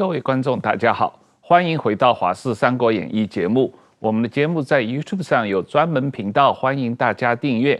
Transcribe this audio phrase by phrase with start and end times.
[0.00, 3.70] 各位观众，大家好，欢迎回到《华视三国演义》节目。
[3.98, 7.78] 我们的节目在 YouTube 上有专门频道，欢迎大家订阅。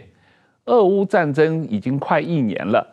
[0.65, 2.87] 俄乌战争已经快一年了，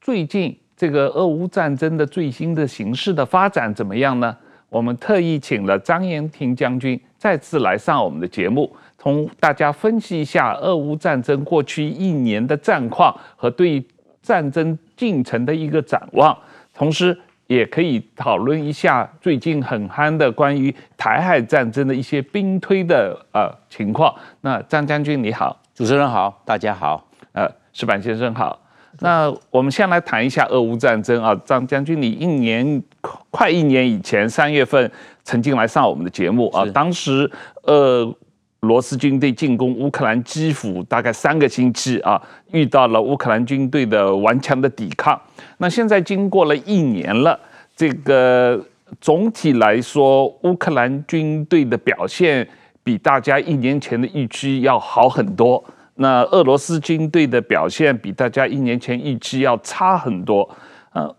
[0.00, 4.34] 最近这个俄乌战争的最新的形势的发展怎么样呢？
[4.70, 13.84] 我们特意请了张延廷将军再次来上我们的节目，同大家分析一下俄乌战争过去一年的战况和对
[14.22, 16.34] 战争进程的一个展望，
[16.72, 17.14] 同时
[17.46, 24.14] 也可以讨论一下最近很夯的关于台海战争的一些兵推的呃情况。
[24.40, 28.58] 那张将军你好，主持人好，大家好，呃，石板先生好。
[29.00, 32.82] 那我们先来谈一下俄乌战争啊，张将军，你一年
[33.30, 34.90] 快一年以前三月份
[35.24, 37.28] 曾经来上我们的节目啊，当时
[37.64, 38.14] 俄
[38.60, 42.22] 罗斯军队进攻乌克兰基辅大概三个星期啊，
[42.52, 45.20] 遇到了乌克兰军队的顽强的抵抗。
[45.58, 47.38] 那现在经过了一年了，
[47.76, 48.60] 这个
[49.00, 52.46] 总体来说，乌克兰军队的表现
[52.82, 55.62] 比大家一年前的预期要好很多。
[55.96, 60.48] 那俄罗斯军队的表现比大家一年前预期要差很多，
[60.92, 61.14] 呃，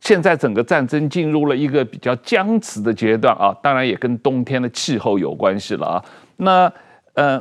[0.00, 6.04] 现在整个战争进入了一个比较僵持的阶段啊，当然也跟冬天的气候有关系了啊。
[6.38, 6.72] 那
[7.12, 7.38] 呃，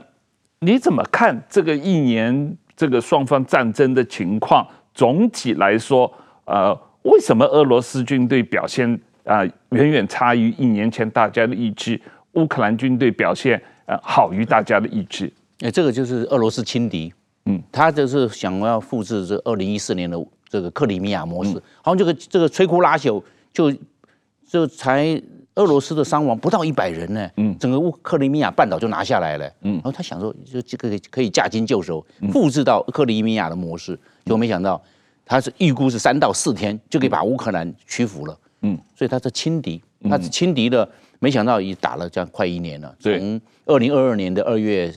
[0.59, 4.67] 你怎么看这个一年这个双方战争的情况？
[4.93, 6.11] 总体来说，
[6.45, 8.91] 呃，为什么俄罗斯军队表现
[9.23, 12.01] 啊、呃、远远差于一年前大家的预期？
[12.33, 15.31] 乌克兰军队表现呃好于大家的预期？
[15.59, 17.13] 哎，这个就是俄罗斯轻敌，
[17.45, 20.17] 嗯，他就是想要复制这二零一四年的
[20.49, 23.21] 这个克里米亚模式，好像这个这个摧枯拉朽，
[23.53, 23.71] 就
[24.47, 25.21] 就才
[25.55, 34.81] 俄罗斯的伤亡不到一百人呢，嗯，整个乌克里米亚半岛就拿下来了，嗯，然后他想说就这个可以驾轻就熟，复制到克里米亚的模式，结果没想到
[35.25, 40.87] 他是预估是三到四天就可以把乌克兰屈服了，嗯，所以他是轻敌，他是轻敌的，
[41.19, 44.93] 没想到已打了这样快一年了，从二零二二年的二月。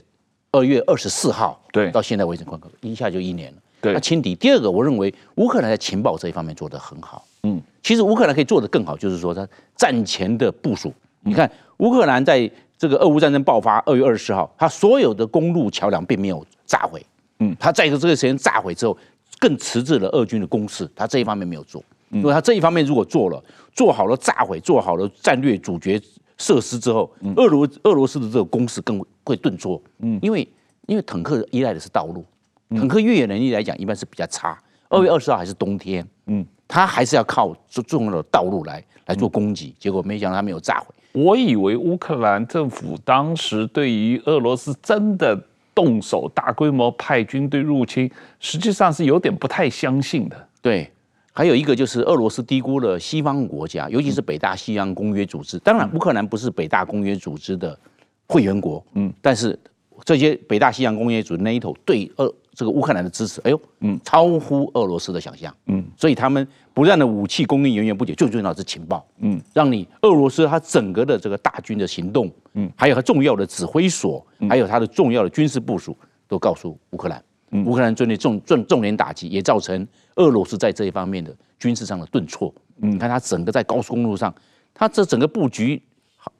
[0.49, 3.57] 二月二十四号，对，到现在为止，快一下就一年了。
[3.81, 4.33] 对，那轻敌。
[4.33, 7.27] 第二个，我认为乌克兰在情报这一方面做得很好。
[7.43, 10.91] 嗯，其实乌克兰可以做得更好，就是说他战前的部署。
[11.19, 17.05] 你看，乌克兰在这个俄乌战争爆发二月二十四号，他所有的公路桥梁并没有炸毁。
[17.39, 18.97] 嗯，他在这个时间炸毁之后，
[19.39, 20.89] 更迟滞了俄军的攻势。
[20.95, 23.43] 他这一方面没有做，因为他这一方面如果做了，
[23.73, 26.01] 做好了炸毁，做好了战略主角。
[26.39, 30.47] 设施之后，俄罗俄罗斯的这个攻势更会顿挫，嗯，因为
[30.85, 32.23] 因为坦克依赖的是道路，
[32.69, 34.55] 坦克越野能力来讲一般是比较差。
[34.87, 40.93] 二月二十号还是冬天，嗯，他还是要靠重重要的道路来来做攻击，结果没想到他没有炸毁。
[41.13, 45.35] 我以为乌克兰政府当时对于俄罗斯真的
[45.77, 50.91] 动手大规模派军队入侵，实际上是有点不太相信的，对。
[51.31, 55.59] 还有一个就是俄罗斯低估了西方国家，尤其是北大西洋公约组织。
[55.59, 57.79] 当然，乌克兰不是北大公约组织的
[58.27, 59.55] 会员国，嗯，但是
[60.03, 75.95] 这些北大西洋公约组织 NATO 对俄这个乌克兰的支持，哎呦，嗯，超乎俄罗斯的想象，嗯，所以他们不断的武器供应源源不绝，最重要的是情报，嗯，让你俄罗斯它整个的这个大军的行动，嗯，还有它重要的指挥所，还有它的重要的军事部署，
[76.27, 77.23] 都告诉乌克兰。
[77.63, 82.51] 乌克兰军队重重重点打击，也造成俄罗斯在这一方面的军事上的顿挫。
[82.81, 84.33] 嗯，你看它整个在高速公路上，
[84.73, 85.79] 它这整个布局，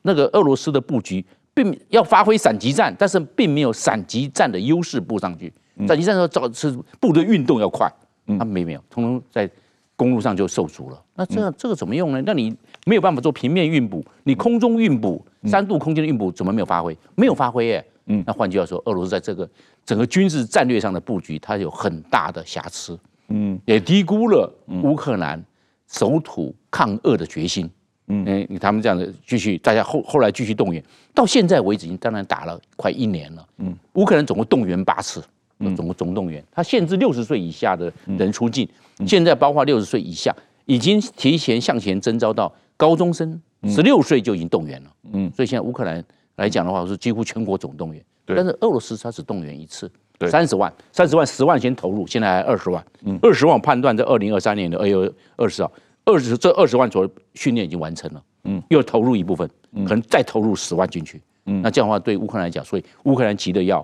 [0.01, 1.23] 那个俄罗斯的布局，
[1.53, 5.53] 并要发挥闪击战，但是并没有闪击战的优势布上去。
[5.85, 7.91] 闪击战的时候，造是部队运动要快，
[8.39, 9.49] 他没没有，通通在
[9.95, 11.03] 公路上就受阻了。
[11.15, 12.21] 那这样这个怎么用呢？
[12.25, 12.55] 那你
[12.85, 16.97] 没有办法做平面运补，你空中运补，三度空间的运补怎么没有发挥？
[17.15, 17.85] 没有发挥耶。
[18.09, 19.49] 嗯，那换句话说，俄罗斯在这个
[19.85, 24.49] 整个军事战略上的布局，它有很大的瑕疵，嗯，也低估了
[24.81, 25.43] 乌克兰
[25.89, 27.69] 守土抗俄的决心，
[28.07, 30.81] 嗯，哎，他们这样的继续，大家后后来继续动员，
[31.13, 35.21] 到现在为止，已经当然打了快一年了，嗯，乌克兰总共动员八次，
[35.59, 38.67] 总共总动员，他限制六十岁以下的人出境，
[39.05, 46.03] 现在包括六十岁以下，已经提前向前征召到高中生，十六岁就已经动员了，嗯，所以现在乌克兰。
[46.37, 49.91] 来讲的话，是几乎全国总动员，但是俄罗斯它只动员一次，
[50.29, 52.85] 三十万，三十万，十万先投入，现在还二十万，
[53.23, 55.71] 二十万判断在二零二三年的二月二十号，
[56.05, 63.83] 二十这二十万左右训练已经完成了，嗯，又投入一部分，可能再投入十万进去，嗯，那这样的话对乌克兰来讲，所以乌克兰急的要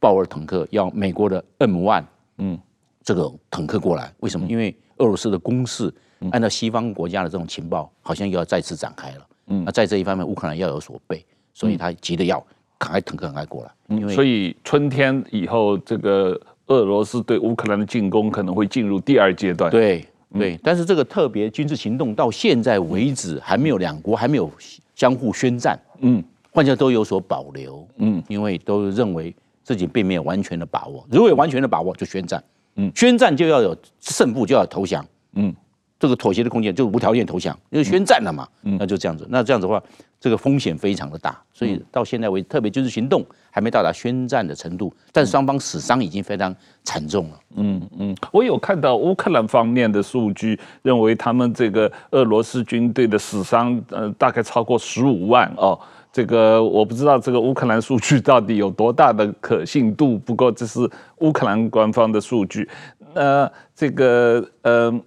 [0.00, 2.02] 豹二坦克，要美国的 M1，
[2.38, 2.58] 嗯，
[3.04, 4.46] 这个坦克过来，为什么？
[4.48, 5.92] 因为俄罗斯的攻势，
[6.32, 11.24] 按照西方国家的这种情报，好像又要再次展开了，嗯，那在这一方面，乌克兰要有所备。
[11.52, 12.42] 所以他急得要
[12.78, 19.70] 赶快腾赶快过来，因为所以春天以后，这个俄罗斯对乌克兰的进攻可能会进入第二阶段。
[19.70, 24.50] 对，对，但是这个特别军事行动到现在为止还没有两国还没有
[24.94, 29.34] 相互宣战，嗯，换句话都有所保留，嗯，因为都认为
[29.70, 32.42] 自己并没有完全的把握，如果有完全的把握就宣战，
[32.74, 35.54] 嗯，宣战就要有胜负就要投降，嗯。
[36.00, 39.26] 这个妥协的空间就无条件投降，因为宣战了嘛，嗯、那就这样子。
[39.28, 39.82] 那这样子的话，
[40.18, 47.40] 这个风险非常的大，所以到现在为止，特别军事行动还没到达宣战的程度，但双方死伤已经非常惨重了。
[47.56, 55.78] 嗯嗯，我有看到乌克兰方面的数据，认为他们这个俄罗斯军队的死伤，呃，大概超过十五万哦。
[56.12, 60.80] 这个我不知道这个乌克兰数据到底有多大的可信度，不过这是
[61.18, 62.68] 乌克兰官方的数据。
[63.14, 65.00] 呃，这个呃。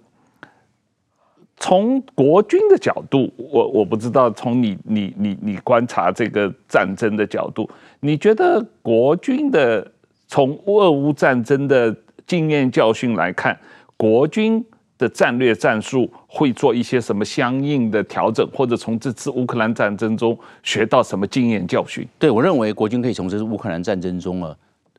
[1.56, 4.28] 从国军的角度，我我不知道。
[4.32, 7.70] 从你你你你观察这个战争的角度，
[8.00, 9.90] 你觉得国军的
[10.26, 11.96] 从俄乌战争的
[12.26, 13.58] 经验教训来看，
[13.96, 14.62] 国军
[14.98, 22.06] 的战略战术会做一些什么相应的调整，或者从这次乌克兰战争中学到什么经验教训？
[22.18, 24.56] 对，我认为国军可以从这次乌克兰战争中啊。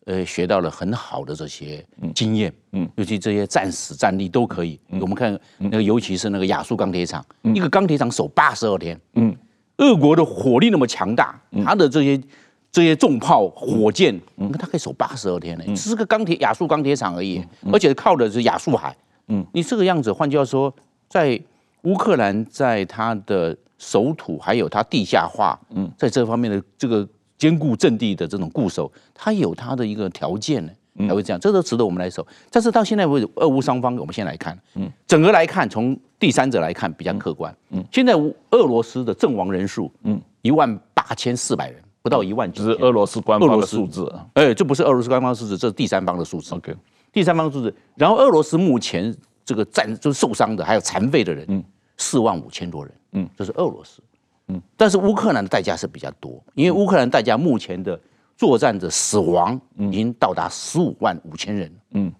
[0.07, 1.83] 呃，学到了很好的这些
[2.13, 4.80] 经验，嗯，尤其这些战死战力都可以。
[5.01, 9.36] 我们看那个，尤其是那个亚速钢铁厂，一个钢铁厂守八十二天，嗯，
[9.77, 12.21] 俄国的火力那么强大，它的这些
[12.71, 17.44] 这些重炮、火箭，你看它可以守八十二天呢，只是个钢铁亚速钢铁厂而已，
[17.74, 18.95] 而且靠的是亚速海，
[19.27, 20.74] 嗯，你这个样子，换句话说，
[21.07, 21.39] 在
[21.83, 27.07] 乌克兰在它的守土还有它地下化，嗯，在这方面的这个。
[27.38, 30.72] 坚固阵地的这种固守，它有它的一个条件呢，
[31.06, 32.25] 才会这样，这都值得我们来守。
[32.50, 38.13] 但是到现在为止，俄乌双方，我们先来看，嗯，整个来看，从第三者来看比较客观，嗯，现在
[38.51, 46.56] 俄罗斯的阵亡人数，嗯，一万八千四百人，不到一万，只是俄罗斯官方的数字，哎，这不是俄罗斯官方数字，这是第三方的数字。
[46.56, 46.74] OK，
[47.16, 47.74] 第三方数字。
[47.96, 49.16] 然后俄罗斯目前
[49.46, 51.64] 这个战就是受伤的，还有残废的人，嗯，
[51.96, 54.02] 四万五千多人，嗯，这是俄罗斯。
[54.50, 57.98] 嗯，但是乌克兰的代价是比较多，因为乌克兰代价目前的
[58.36, 61.72] 作战的死亡已经到达十五万五千人。
[61.92, 62.12] 嗯，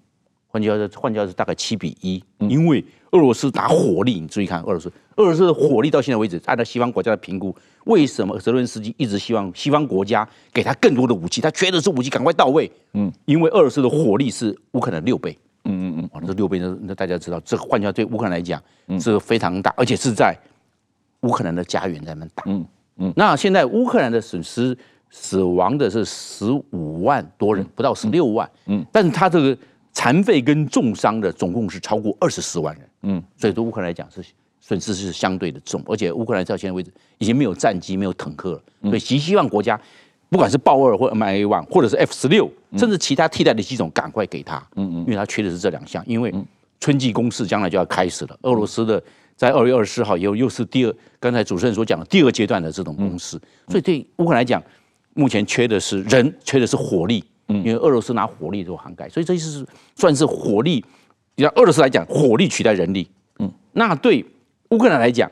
[0.48, 2.24] 换句话说，换句话说，大概七比一。
[2.40, 11.42] 因为俄罗斯拿火力，你注意看，俄罗斯，俄罗斯的火力到现在为止，按照西方国家的评估，为什么泽伦斯基一直希望西方国家给他更多的武器？
[11.42, 12.72] 他缺的是武器，赶快到位。
[12.94, 15.38] 嗯，因为俄罗斯的火力是乌克兰六倍。
[15.64, 18.62] 嗯嗯嗯，这六倍，那大家知道，这换句话对乌克兰来讲
[19.00, 20.38] 是非常大，而且是在。
[21.22, 22.64] 乌克兰的家园在那打，嗯
[22.98, 24.78] 嗯，那现在乌克兰的损失
[25.10, 29.58] 死亡的是十五万多人，不到十六万，嗯，但是他这个
[29.92, 34.24] 残废跟重伤的总共是超过二十四万人，嗯，所以对乌克兰来讲是
[34.68, 39.80] 损失是相对的重，而且乌克兰到现在为止已经没有战机，没有坦克了，所以极希望国家
[40.30, 46.34] 不管是豹二或 MIA One，或者是 F 十六，甚至其他替代的机种，赶快给他，嗯嗯，因为他缺的是这两项，因为
[46.80, 49.02] 春季攻势将来就要开始了，俄罗斯的。
[49.38, 53.38] 在二月二十四号，又又是第二，刚才主持人所讲的第二阶段的这种攻势，
[53.68, 54.64] 所以对乌克兰来讲，
[55.14, 60.82] 目前缺的是人，缺的是火力，嗯，因为俄罗斯拿火力做涵盖，所以这是算是火力。
[61.36, 63.10] 让俄罗斯来讲，火力取代人力，
[63.40, 64.26] 嗯，那对
[64.70, 65.30] 乌克兰来讲，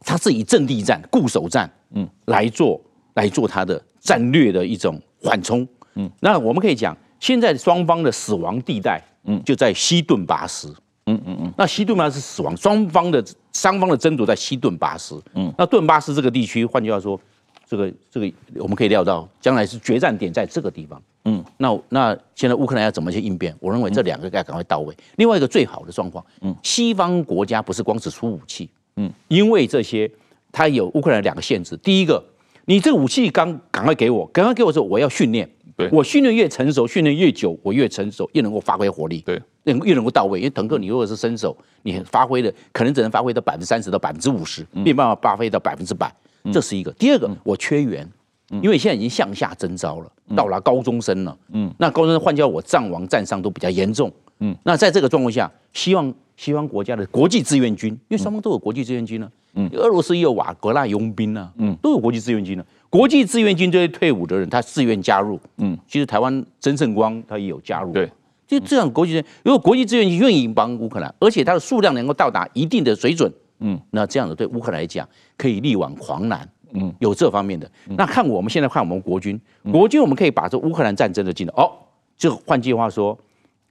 [0.00, 2.80] 它是以阵地战、固守战，嗯，来做
[3.14, 10.74] 来做它的战略的一种缓冲，嗯，那我们可以讲，现在双方的死亡地带，嗯，就在西顿巴斯。
[11.06, 15.20] 嗯嗯嗯，那西顿巴斯是死亡，双方的双方的争夺在西顿巴斯。
[15.34, 17.18] 嗯，那顿巴斯这个地区，换句话说，
[17.70, 21.00] 这个这个我们可以料到，将来是决战点在这个地方。
[21.26, 23.54] 嗯，那那现在乌克兰要怎么去应变？
[23.60, 24.92] 我认为这两个该赶快到位。
[25.18, 30.10] 另外一个最好的状况，嗯，西方国家不是光只出武器，嗯，因为这些
[30.50, 31.76] 它有乌克兰两个限制。
[31.76, 32.20] 第一个，
[32.64, 35.48] 你这个武器刚赶快给我，赶快给我之后，我要训练。
[35.76, 40.40] 对我训练越成熟，训练越久，我越成熟，越能够发挥火力，对，越越能够到位。
[40.40, 46.12] 因为坦克，你如果是新手，你发挥的可能只能发挥到百分之三十到百分之五十，没办法发挥到百分之百。
[46.52, 46.92] 这是一个。
[46.92, 48.08] 第二个，我缺员，
[48.62, 51.36] 因为现在已经向下征招了，到了高中生了。
[51.52, 54.10] 嗯，那高中生换叫我战亡战伤都比较严重。
[54.40, 59.30] 嗯，那在这个状况下，希望西方国家的国际志愿军，因为双方都有国际志愿军呢。
[59.54, 61.50] 嗯，俄罗斯也有瓦格纳佣兵呢。
[61.58, 62.64] 嗯，都有国际志愿军呢。
[62.88, 65.38] 国际志愿军这些退伍的人，他自愿加入。
[65.58, 67.92] 嗯，其实台湾曾盛光他也有加入。
[67.92, 68.10] 对，
[68.46, 76.46] 就这样国际，如果国际志愿军愿意帮乌克兰，而且他的数量能够到达一定的水准，嗯，那这样子对乌克兰来讲可以力挽狂澜。
[76.72, 77.70] 嗯，有这方面的。
[77.96, 79.40] 那看我们现在看我们国军，
[79.72, 81.70] 国军我们可以把这乌克兰战争的进度，哦，
[82.16, 83.18] 就换句话说，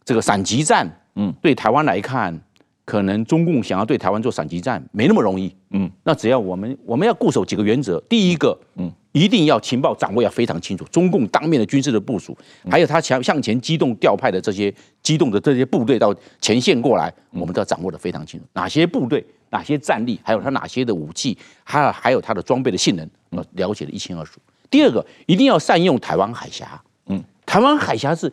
[0.03, 2.39] 这个闪击战，嗯，对台湾来看。
[2.85, 5.55] 可能中共想要对台湾做闪击战没那么容易。
[5.69, 12.35] 嗯，那只要我们我们要固守几个原则，第一个，嗯，一定要情报掌握要非常清楚，中共当面的军事的部署，
[12.67, 24.39] 还有他向向前机动调派的这些机动的这些部队到前线过来，我们都要掌握的非常清楚，哪些部队、哪些战力，还有他哪些的武器，还有还有他的装备的性能，我了解的一清二楚。
[24.69, 26.81] 第二个，一定要善用台湾海峡。
[27.07, 28.31] 嗯，台湾海峡是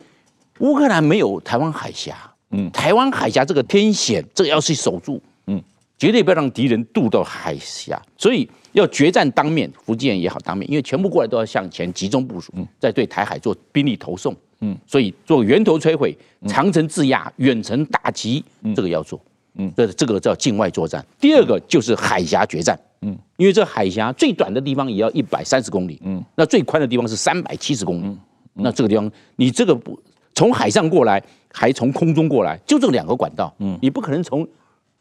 [0.59, 2.15] 乌克兰没有台湾海峡。
[2.51, 5.61] 嗯，台湾海峡这个天险，这个要去守住，嗯，
[5.97, 8.01] 绝对不要让敌人渡到海峡。
[8.17, 18.41] 所以要决战当面，福建也好当面，因为全部过来都要向前集中部署，嗯，再对台海做兵力投送，嗯，所以做源头摧毁、长城制压、远程打击，
[18.73, 19.19] 这个要做，
[19.57, 21.05] 嗯，这这个叫境外作战。
[21.19, 28.17] 第二个就是海峡决战，嗯，因为这海峡最短的地方也要一百三十公里，嗯，那最宽的地方是三百七十公里，
[28.53, 29.99] 那这个地方你这个不
[30.33, 31.21] 从海上过来。
[31.49, 34.47] 还从空中过来，就这两个管道，嗯，你不可能从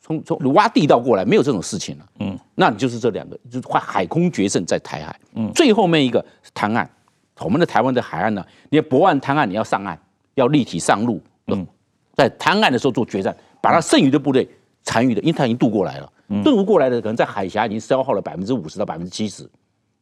[0.01, 6.89] 从从挖地道过来，没有这种事情了，嗯，那你就是这两个，就是海空决胜在台海，嗯，最后面一个滩岸，
[7.41, 9.99] 我们的台湾的海岸呢，你泊岸滩岸你要上岸，
[10.37, 11.67] 要立体上路，嗯，
[12.15, 14.49] 在滩岸的时候做决战，把他剩余的部队
[14.83, 16.13] 残余的，因为他已经渡过来了，
[16.45, 19.49] 渡过来的可能在海峡已经消耗了百分之五十到百分之七十，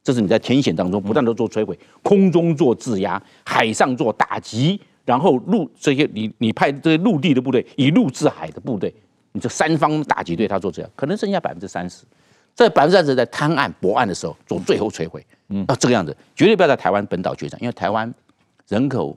[0.03, 4.81] 这是你在天险当中不断的做摧毁，空中做制压，海上做打击。
[5.07, 8.91] 然后陆这些你你派这些陆地的部队，以陆制海的部队，
[9.33, 12.05] 你这三方打击对他做这样，可能剩下百分之三十，
[12.55, 18.11] 在百分之三十在滩岸泊岸的时候做最后摧毁，嗯，啊这个样子绝对不要在台湾本岛决战，因为台湾
[18.67, 19.15] 人口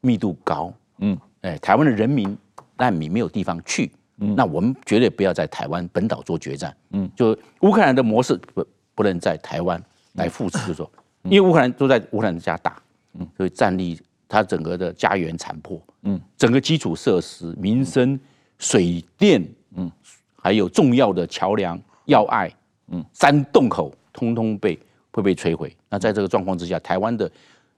[0.00, 2.36] 密度高，嗯，哎，台湾的人民
[2.80, 9.80] 难民没有地方去，嗯，那我们绝对不要在台湾本岛做决战，嗯，就乌克兰的模式不不能在台湾
[10.14, 10.90] 来复制，就说，
[11.24, 12.82] 因为乌克兰都在乌克兰家打，
[13.14, 14.00] 嗯，所以战力。
[14.32, 18.16] 它整个的家园残破，嗯，整个基础设施、民生、
[18.58, 19.44] 水电，
[19.74, 19.90] 嗯，
[20.36, 22.48] 还有重要的桥梁、要隘，
[22.92, 24.78] 嗯，山洞口，通通被
[25.10, 25.76] 会被摧毁。
[25.88, 27.28] 那在这个状况之下，台湾的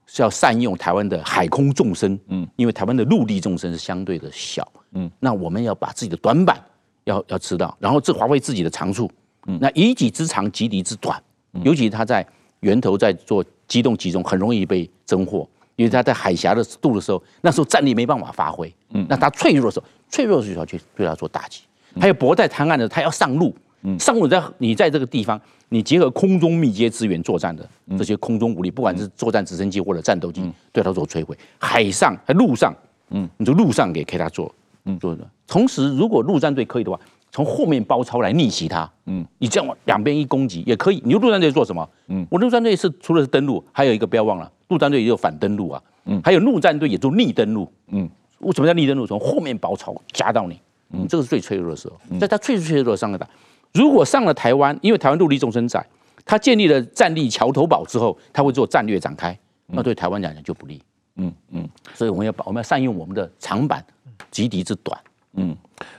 [0.05, 6.61] 是要善用台湾的海空纵深，嗯，因为台湾的陆地纵深是相对的小，嗯，那我们要把自己的短板
[7.03, 9.09] 要要知道，然后这华为自己的长处，
[9.47, 11.21] 嗯，那以己之长击敌之短，
[11.63, 12.25] 尤其他在
[12.61, 15.47] 源头在做机动集中，很容易被侦获。
[15.75, 21.61] 因为他在海峡的渡的时候，那时候战力没办法发挥，嗯，那他脆弱的时候，脆弱的时候去对他做打击。
[21.99, 31.35] 还有泊在滩岸的，他要上路，嗯，上路在你在这个地方，你结合空中密接支援作战的这些空中武力，不管是作战直升机或者战斗机，对他做摧毁。
[31.57, 32.71] 海上还陆上，
[33.09, 34.53] 嗯，你就陆上给给他做，
[34.85, 35.27] 嗯，做的。
[35.47, 36.99] 同时，如果陆战队可以的话，
[37.31, 41.01] 从后面包抄来逆袭他，嗯，你这样两边一攻击也可以。
[41.05, 41.87] 你陆战队做什么？
[42.07, 44.51] 嗯，我陆战队是除了是登陆，还有一个不要忘了。
[44.69, 48.09] 陆战队也有反登陆啊，嗯，还有陆战队也做逆登陆，嗯，
[48.39, 49.05] 为什么叫逆登陆？
[49.05, 50.59] 从后面包抄夹到你，
[50.91, 53.27] 嗯，这个是最脆弱的时候，在他最脆弱的上个打。
[53.73, 55.83] 如果上了台湾，因为台湾陆地纵深窄，
[56.25, 59.37] 他建立了战力桥头堡之后，他会做战略展开，
[59.67, 60.81] 那对台湾来讲就不利，
[61.15, 63.83] 嗯嗯，所以我们要把我们要善用我们的长板，
[64.31, 64.99] 击敌之短，
[65.35, 65.55] 嗯，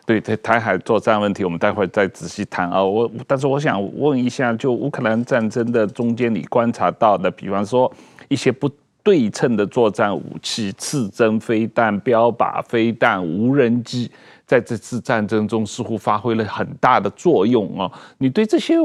[0.07, 2.83] 对台台海作战问题，我们待会再仔细谈啊。
[2.83, 7.93] 我但是我想问一下，就乌克兰战争的中间，你观察到的，比方说。
[8.29, 8.69] 一些不
[9.03, 14.11] 对称的作战武器，刺针飞弹、标靶飞弹、无人机，
[14.47, 17.89] 在这次战争中似乎发挥了很大的作用啊！
[18.17, 18.77] 你对这些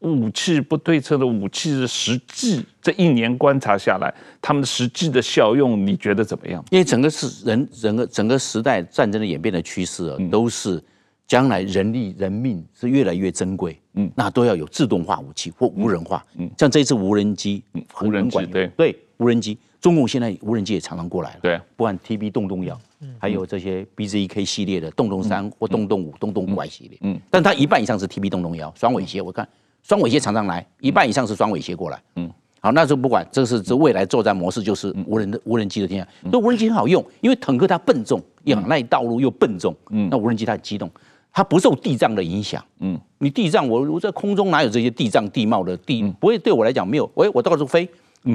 [0.00, 6.64] 武器不对称的武器的实际这一年观察下来，他们的实际的效用，你觉得怎么样？
[6.70, 10.82] 因为整个是人整个整个时代战争的演变的趋势啊，都是
[11.26, 13.80] 将来人力人命是越来越珍贵。
[13.94, 16.24] 嗯，那都要有自动化武器或无人化。
[16.36, 18.66] 嗯，像这一次无人机，嗯，无人机对。
[18.76, 21.40] 对，无人机，中共现在无人机也常常过来了。
[21.40, 22.78] 对，不管 TB 洞洞幺，
[23.18, 26.98] 还有这些 BZK 系列的洞洞三或洞洞五、洞洞怪系列。
[27.00, 29.48] 嗯，但它一半以上是 TB 洞洞幺双尾蝎，我看
[29.86, 32.02] 双尾蝎常常来，一半以上是双尾蝎过来。
[32.16, 32.28] 嗯，
[32.60, 36.08] 好，那就不管，这是这未来作战模式就是无人的无人机的天下。
[36.32, 39.72] 那无人机很好用，因为坦克它笨重，仰赖道路又笨重。
[39.90, 40.90] 嗯，那无人机它很机动。
[41.32, 47.86] 它不受地障的影响，嗯，你地障，我我在空中哪有这些地障地貌的地，不会对我来讲没有，喂，我到处飞，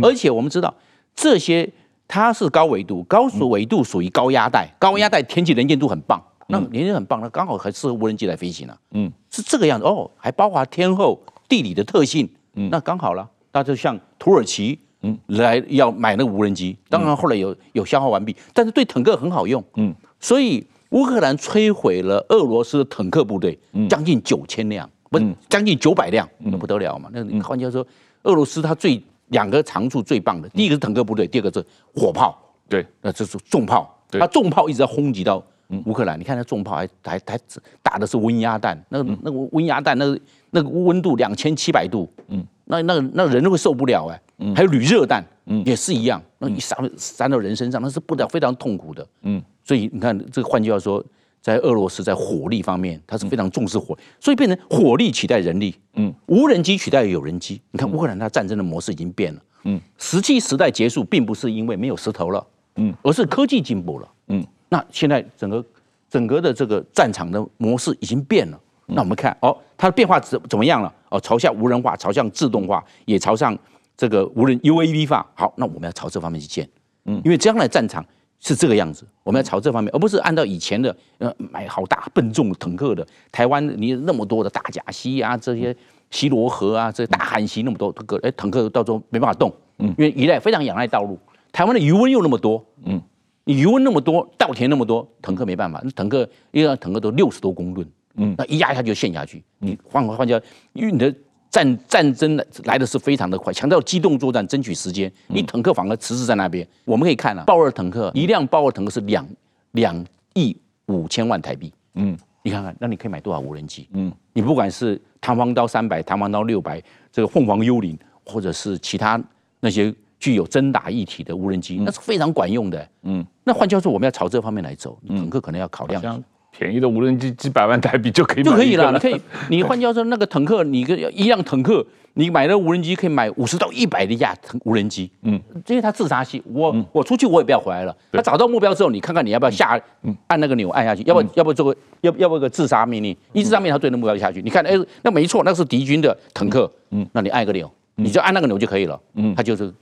[0.04, 0.74] 而且我们知道
[1.16, 1.68] 这些
[2.08, 11.20] 它是高纬度，高速纬度属于高压带，高压带天气能见度很棒，那能见很棒，那刚好还适合无人机来飞行呢，嗯，是这个样子哦，还包括天候
[11.52, 20.66] 地理的特性，嗯，那刚好了，那就像土耳其，嗯，来要买那个无人机，当然后来有有消耗完毕，但是对坦克很好用，嗯，所以。
[20.92, 23.58] 乌克兰摧毁了俄罗斯的坦克部队，
[23.90, 25.18] 将近九千辆，不，
[25.48, 27.10] 将近九百辆，那不得了嘛？
[27.14, 27.88] 那换句话说，
[28.24, 31.66] 俄罗斯它最两个长处最棒的，第一个是坦克部队，第二个是
[31.96, 35.42] 火炮，对，那这是重炮，它重炮一直在轰击到
[35.86, 37.40] 乌克兰，你看它重炮还还还
[37.82, 40.20] 打的是温压弹，那个那个温压弹，那个
[40.52, 51.04] 那个温度两千七百度，嗯，那那那个人都会受不了哎，嗯，还有铝热弹，嗯，也是一样，那一撒撒到人身上，那是不了非常痛苦的，嗯，所以你看这个换句话说，
[51.42, 64.46] 在俄罗斯在火力方面，他是非常重视火，所以变成火力取代人力，嗯，无人机取代有人机，你看乌克兰它战争的模式已经变了，嗯，石器时代结束，并不是因为没有石头了，嗯，而是科技进步了，嗯。
[64.74, 65.66] 那现在整个
[66.10, 68.60] 整个的这个战场的模式已经变了。
[68.94, 70.94] 那我们看哦，它的变化怎怎么样了？
[71.10, 73.58] 哦，朝向无人化，朝向自动化，也朝向
[73.96, 75.26] 这个无人 UAV 化。
[75.34, 76.68] 好，那我们要朝这方面去建。
[77.06, 78.06] 嗯，因为将来战场
[78.40, 83.06] 是这个样子，我们要朝这方面，而不是按照以前的呃买好大笨重坦克的。
[83.32, 85.76] 台湾你那么多的大甲溪啊，这些
[86.10, 89.52] 西罗河啊，这些大汉溪那么多坦克，哎，坦克到时候没办法动。
[89.78, 91.18] 嗯，因为依赖非常仰赖道路。
[91.52, 92.64] 台湾的余温又那么多。
[92.84, 93.02] 嗯。
[93.44, 95.82] 你余温那么多，稻田那么多，坦克没办法。
[95.84, 99.44] 那坦克一个坦克都六十多公吨，嗯，那一压一下就陷下去。
[99.60, 100.42] 你换个换句话，
[100.74, 101.14] 因为你的
[101.50, 105.12] 战战争来的是非常的快，强调机动作战，争取时间。
[105.28, 106.68] 你坦克反而迟滞在那边。
[106.86, 109.28] 我们可以看啊，豹二坦克一辆豹二坦克是两
[109.72, 110.56] 两亿
[110.88, 113.88] 五千万台币，嗯，你看看，那你可以买多少无人机？
[113.94, 119.22] 嗯，你不管是弹簧刀三百，弹簧刀六百，这个凤凰幽灵，或者是其他
[119.60, 119.94] 那些。
[120.22, 122.88] 具有侦打一体的无人机，那是非常管用的。
[123.02, 124.96] 嗯，那换句话说，我们要朝这方面来走。
[125.08, 126.24] 坦克可能要考量。
[126.52, 128.92] 像便宜的无人机几百万台币就可以就可以了。
[128.92, 135.10] 你可以，你换句话说，那个坦克，你个一辆坦克，你买了无人机可以买五十到一百的架无人机。
[135.24, 137.96] 嗯，因为它自杀系，我我出去我也不要回来了。
[138.12, 139.80] 他找到目标之后，你看看你要不要下
[140.28, 143.16] 按那个钮按下去，要不要不做个要要不要个自杀命令？
[143.34, 144.42] 一自杀命令，他对那目标下去。
[144.42, 146.72] 你看，哎，那没错，那是敌军的坦克。
[146.92, 149.00] 嗯，那你按个钮，你就按那个钮就可以了。
[149.16, 149.74] 嗯，他就是。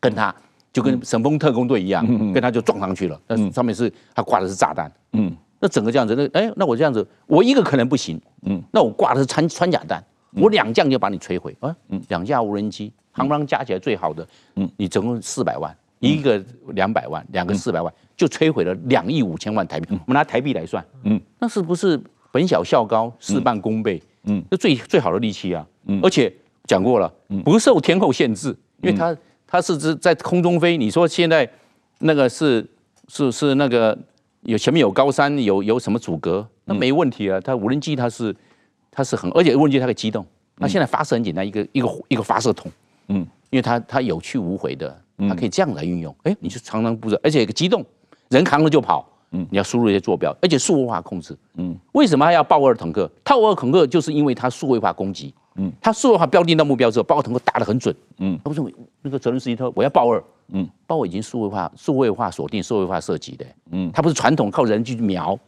[0.00, 0.34] 跟他
[0.70, 3.18] 就跟神风特工队一样，嗯跟他就撞上去了。
[3.26, 4.92] 但是上面是他挂的是炸弹。
[5.14, 5.34] 嗯，
[5.64, 8.20] 那整个这样子，那哎，那我这样子，我一个可能不行。
[8.42, 10.04] 嗯，那我挂的是穿穿甲弹，
[10.34, 11.56] 我两架就把你摧毁。
[11.60, 11.98] 啊，嗯。
[12.08, 16.38] 两架无人机，行当加起来最好的，嗯，你总共四百万，一个
[16.74, 19.86] 两百万，两个四百万，就摧毁了两亿五千万台币。
[19.90, 21.98] 我们拿台币来算，嗯，那是不是
[22.30, 24.02] 本小效高，事半功倍？
[24.24, 25.66] 嗯，这最最好的利器啊。
[25.86, 26.30] 嗯，而且
[26.66, 27.10] 讲过了，
[27.42, 29.16] 不受天候限制，因为它。
[29.46, 31.48] 它是只在空中飞，你说现在
[32.00, 32.66] 那个是
[33.06, 33.96] 是是那个
[34.44, 37.40] 有前面有高山有有什么阻隔，那没问题啊。
[37.40, 38.34] 它无人机它是
[38.90, 40.24] 它是很，而且无人机它可以机动。
[40.56, 42.70] 那现在发射很简单，一个一个一个发射筒，
[43.08, 44.96] 嗯，因为它它有去无回的，
[45.28, 46.14] 它可以这样来运用。
[46.24, 47.84] 哎，你就常常布置，而且一个机动，
[48.28, 53.10] 人扛着就跑，嗯，你要输入一些坐标，而且数位化控制，嗯，为什么还要豹二坦克？
[53.24, 55.34] 豹二坦克就是因为它数位化攻击。
[55.56, 57.94] 嗯，它数位化标定到目标之后，豹二坦克打得很准。
[58.18, 58.60] 嗯，他不是
[59.02, 60.22] 那个泽伦斯基说我要豹二。
[60.48, 63.44] 嗯，豹二已经数位化、数位化锁定、数位化设计的。
[63.70, 65.38] 嗯，它不是传统靠人去瞄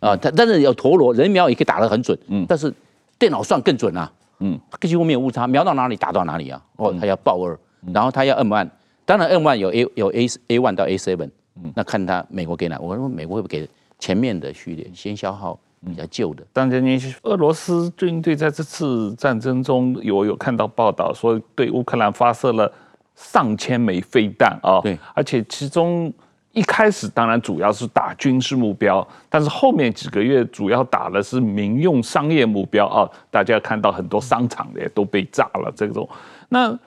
[0.00, 2.18] 啊，它但是有陀螺，人瞄也可以打得很准。
[2.28, 2.72] 嗯，但是
[3.18, 4.10] 电脑算更准啊。
[4.40, 6.62] 嗯，几乎没有误差，瞄到哪里打到哪里啊。
[6.76, 7.58] 哦，他要爆二，
[7.92, 8.68] 然后他要 M one，
[9.04, 11.30] 当然 M one 有 A 有 A A one 到 A seven。
[11.62, 15.58] 嗯，那看他美国给哪，我说美国会不会给前面的序列先消耗。
[15.86, 22.72] 比较旧的，当然，你俄罗斯军队在这次战争中有有看到报道说，对乌克兰发射了
[23.14, 26.12] 上千枚飞弹啊，对，而且其中
[26.52, 36.08] 一开始当然主要是打军事目标，但是后面几个月主要打的是民用商业目标啊，大家看到很多商场也都被炸了这种，
[36.48, 36.78] 那。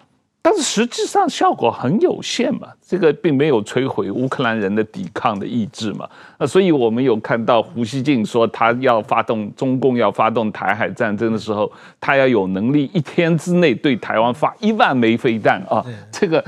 [0.48, 6.08] 但是实际上效果很有限嘛，这个并没有摧毁乌克兰人的抵抗的意志嘛。
[6.40, 16.42] 那所以我们有看到胡锡进说，他要发动中共要发动台海战争的时候，他要有能力一天之内对台湾发一万枚飞弹啊，这个。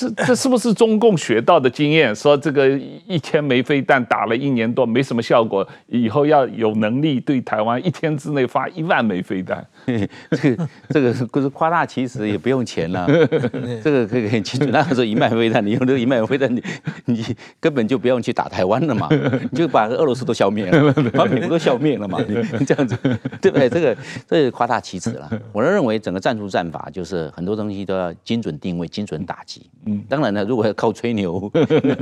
[0.00, 2.14] 这这是不是中共学到的经验？
[2.14, 2.70] 说这个
[3.04, 9.66] 一千枚飞弹打了一年多没什么效果，以后要有能力对台湾一天之内发一万枚飞弹。
[10.30, 13.06] 这个这个不是夸大其词，也不用钱了。
[13.82, 14.66] 这个可以很清楚。
[14.66, 16.62] 那个时候一脉飞弹，你用这个一脉飞弹，你
[17.06, 17.24] 你
[17.60, 19.08] 根本就不用去打台湾了嘛，
[19.50, 22.18] 你就把俄罗斯都消灭了， 把美国都消灭了嘛。
[22.58, 22.96] 你这样子
[23.40, 23.68] 对不对？
[23.68, 23.96] 这个
[24.26, 25.30] 这是夸大其词了。
[25.52, 29.62] 我认为整个战术战法就是很多东西都要精准定位、精准打击。
[29.86, 31.50] 嗯，当然呢，如果要靠吹牛，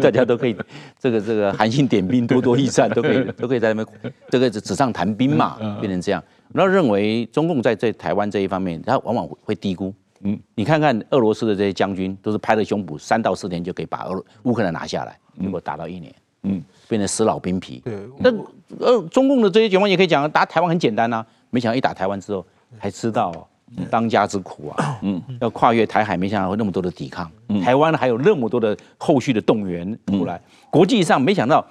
[0.01, 0.57] 大家都可以
[0.99, 6.23] 这个这个韩信点兵，多多益善，都可以都可以在那边这个纸上谈兵嘛，变成这样。
[6.53, 9.93] 然后认为中共在这台湾这一方面，他往往会低估。
[10.21, 17.83] 嗯，你看看俄罗斯的这些将军，都是拍了胸脯，三到四年就可以把俄乌克兰拿下来，结果打到一年，嗯，变成死老兵皮。
[17.85, 18.31] 对，那
[18.79, 22.45] 呃，中共的这些军官也可以讲，打台湾很简单呐，没想到一打台湾之后，
[22.79, 23.49] 还知道。
[23.91, 27.29] 当家之苦啊，嗯，要跨越台海，没想到会那么多的抵抗，
[27.65, 31.67] 台湾还有那么多的后续的动员出来，国际上没想到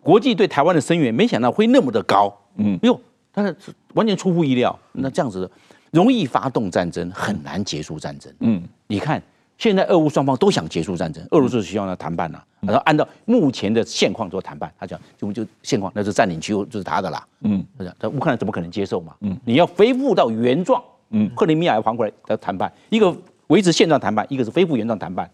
[0.00, 2.32] 国际对台湾的声援，没想到会那么的高。
[2.54, 3.56] 嗯，哟，但是
[3.94, 4.78] 完全出乎意料。
[4.92, 5.50] 那这样子
[5.90, 8.32] 容易发动战争，很难结束战争。
[8.40, 9.22] 嗯，你看
[9.58, 14.72] 现在俄乌双方都想结束战争，俄罗斯希望要谈判呐，然后按照目前的现况做谈判。
[14.78, 17.26] 他讲就就现况，那是占领区就是他的啦。
[17.40, 19.14] 嗯，他讲，但乌克兰怎么可能接受嘛？
[19.20, 20.82] 嗯，你要恢复到原状。
[21.12, 23.12] 嗯，克里米亚要还回来的谈判，一个
[23.48, 25.28] 维持现状谈判，一个是恢复原状谈判。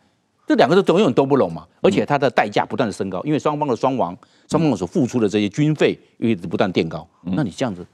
[0.46, 4.16] 这两个都永远都不拢嘛，而且它的代价不断的升高，因为双方的伤亡，
[4.48, 7.06] 双方所付出的这些军费一直不断垫高。
[7.22, 7.84] 那你这样子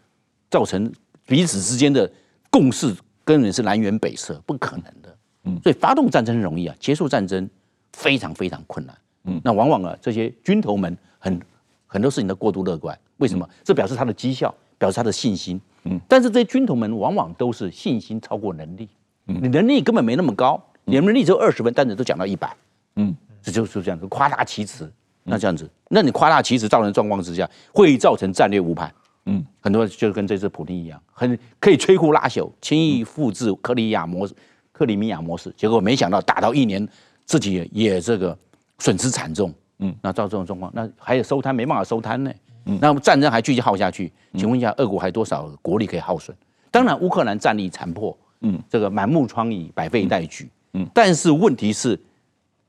[0.50, 0.92] 造成
[1.26, 2.10] 彼此之间的
[2.50, 5.16] 共识根本是南辕北辙，不可能的。
[5.44, 7.48] 嗯，所以发动战争容易啊，结束战争
[7.94, 8.94] 非常非常困难。
[9.24, 11.40] 嗯，那往往啊，这些军头们很
[11.86, 13.48] 很多事情都过度乐观，为什么？
[13.64, 15.58] 这表示他的绩效，表示他的信心。
[15.84, 18.88] 嗯，但是这些军头们往往都是信心超过能力，
[19.24, 20.62] 你能力根本没那么高。
[20.84, 22.54] 你们能力只有二十分，但是都讲到一百，
[22.96, 24.90] 嗯，这就是这样子夸大其词。
[25.24, 28.92] 那这样子，那你夸大其词造成状况之下，会造成战略误判。
[29.26, 34.34] 嗯，很多就跟这次普京一样，很可以摧枯拉朽，轻易复制克里亚模式、
[34.72, 36.86] 克里米亚模式，结果没想到打到一年，
[37.24, 38.36] 自己也这个
[38.80, 39.54] 损失惨重。
[39.78, 42.32] 嗯，那照这种状况，那还有收摊没办法收摊呢。
[42.66, 46.36] 嗯，那战争还继续耗下去，请问一下，俄国还多少国力可以耗损？
[46.72, 50.44] 当然，乌克兰战力残破，嗯，这个满目疮痍，百废待举。
[50.44, 50.50] 嗯，
[50.94, 51.98] 但是问题是，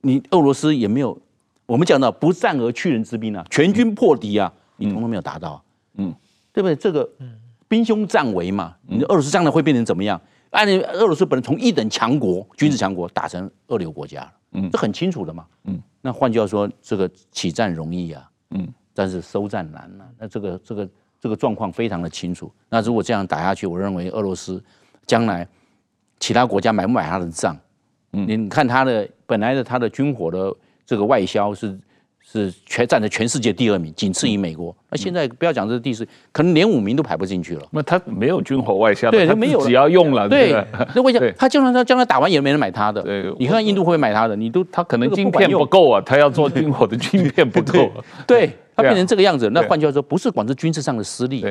[0.01, 1.17] 你俄罗斯也没有，
[1.65, 5.63] 我们讲到不战而屈人之兵啊，全军破敌啊，你统统没有达到，
[5.95, 6.13] 嗯，
[6.51, 6.75] 对不对？
[6.75, 7.09] 这个
[7.67, 10.19] 兵凶战危嘛，你俄罗斯将来会变成怎么样？
[10.51, 20.89] 按你俄罗斯本来从一等强国、军事强国打成二流国家了，嗯，这很清楚的嘛，嗯，那换句话说，这个起战容易啊，嗯，但是收战难啊，那这个这个
[21.19, 22.51] 这个状况非常的清楚。
[22.69, 24.63] 那如果这样打下去，我认为俄罗斯
[25.07, 25.47] 将来
[26.19, 27.57] 其他国家买不买他的账？
[28.13, 30.53] 嗯，你看他的本来的他的军火的
[30.85, 31.77] 这个外销是
[32.21, 34.73] 是全占着全世界第二名，仅次于美国。
[34.89, 37.63] 那现在不要讲这是第四，可能连五名都排不进去了。
[37.71, 40.29] 那他没有军火外销，对，他没有，只要用了。
[40.29, 40.51] 对，
[40.95, 43.01] 那为什么他就算他将来打完也没人买他的？
[43.01, 44.35] 对，你看印度会不会买他的？
[44.35, 47.91] 你都他可能晶片不够啊，他要做军火的晶片不够。
[48.25, 49.49] 对，他变成这个样子。
[49.49, 51.45] 那换句话说，不是光是军事上的失利，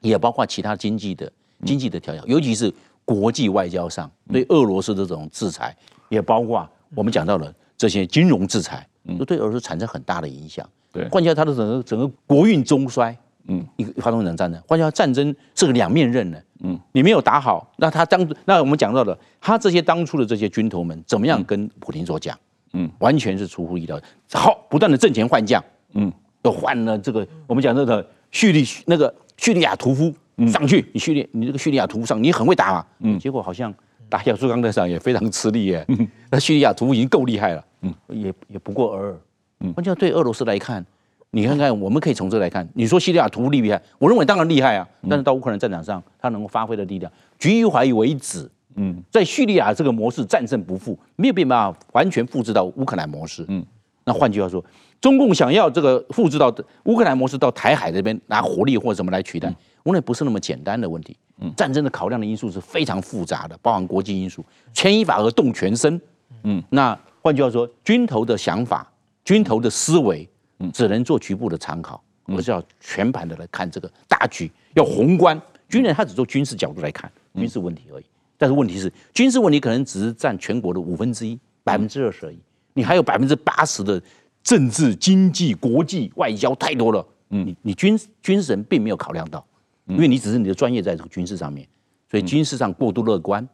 [0.00, 1.30] 也包括其他经济的
[1.64, 2.72] 经济的调整，尤其是。
[3.06, 5.74] 国际外交上对俄罗斯的这种制裁，
[6.10, 8.86] 也包括我们讲到了这些金融制裁，
[9.18, 10.68] 都对俄罗斯产生很大的影响。
[10.92, 13.16] 对，换句话，它的整个整个国运中衰。
[13.48, 16.38] 嗯，一个发动一场战争，换句话，战争是个两面刃呢。
[16.64, 22.36] 嗯，你没有打好，那他当那我们讲到的他这些当初的这些军头们怎么样跟普京所讲？
[22.72, 24.00] 嗯，完全是出乎意料。
[24.32, 25.62] 好，不断的挣钱换将。
[25.92, 30.12] 嗯，又换了这个我们讲这个叙利那个叙利亚屠夫。
[30.48, 33.72] 上去，你叙利你这个叙利亚屠夫上，你很会打嘛，嗯，结果好像
[34.08, 39.16] 打小苏钢的上也非常吃力耶，嗯， 那叙利亚屠夫已经够厉害了，嗯，也也不过尔尔，
[39.60, 40.84] 嗯，关键对俄罗斯来看，
[41.30, 43.80] 你看看，我们可以从这来看，你说叙利亚屠夫厉不厉害？
[43.98, 53.64] 我认为当然厉害啊，但是到乌克兰战场上，他能够发挥的力量，举一怀疑为止，嗯，在叙利亚这个模式战胜不复，没有办法完全复制到乌克兰模式，嗯，
[54.04, 54.62] 那换句话说，
[55.06, 56.52] 中共想要这个复制到
[56.86, 59.54] 乌克兰模式到台海这边拿火力或者什么来取代？
[59.84, 66.00] 无论不是那么简单的问题，嗯，战争的考量的因素是非常复杂的，包含国际因素，牵一发而动全身，
[66.42, 68.84] 嗯，那换句话说，军头的想法、
[69.24, 70.28] 军头的思维，
[70.72, 75.40] 只能做局部的参考，而是要全盘的来看这个大局，要宏观。
[75.68, 78.04] 军人他只做军事角度来看军事问题而已，
[78.36, 82.40] 但是问题是，军事问题可能只是占全国的五分之一、百分之二十而已，
[82.74, 84.02] 你还有百分之八十的
[84.46, 89.44] 政治、经济、国际、外交太多了，嗯，你你军军神并没有考量到。
[89.88, 91.66] 因为你只是你的专业在这个军事上面，
[92.08, 93.48] 所以军事上过度乐观，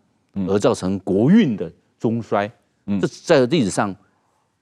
[0.46, 2.50] 而造成国运的中衰，
[3.00, 3.94] 这在历史上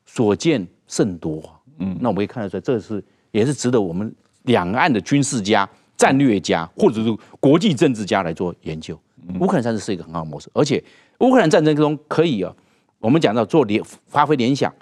[0.06, 1.42] 所见甚多。
[1.78, 4.12] 嗯，那我们可以看得出来，这是也是值得我们
[4.44, 8.96] 两岸的军事家、战略家或者是国际政治家来做研究。
[9.40, 10.82] 乌克兰战争是一个很好的模式，而且
[11.18, 12.54] 乌克兰战争中可以啊，
[12.98, 14.72] 我们讲到做联发挥联想、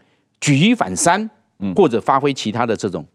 [0.40, 1.28] 举一反三，
[1.74, 3.06] 或者发挥其他的这种。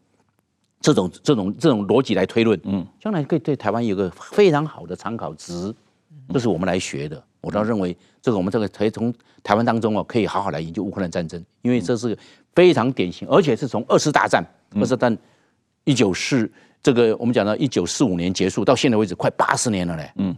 [0.85, 5.73] 这种这种这种逻辑来推论，嗯，将来可以对台湾有个非常好的参考值，
[6.27, 7.23] 这是我们来学的。
[7.39, 12.17] 我倒认为，这个我们这个可以从台湾当中哦，可以好好来研究乌克兰战争，因为这是
[12.53, 15.17] 非常典型，而且是从二次大战，二次大战
[15.85, 16.51] 一九四
[16.81, 20.35] 这个我们讲到一九四五年结束到现在为止，快八十年了嘞，嗯，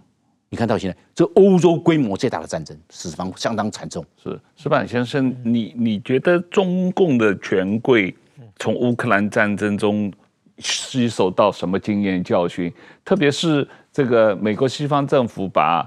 [0.50, 4.06] 你看到现在，这欧洲规模最大的战争，死伤相当惨重。
[4.24, 8.16] 是石板先生，你你觉得中共的权贵
[8.58, 10.12] 从乌克兰战争中？
[10.60, 12.72] 吸收到什么经验教训？
[13.04, 15.86] 特别是这个美国西方政府把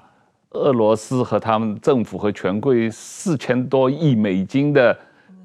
[0.50, 4.94] 俄罗斯和他们政府和权贵四千多亿美金的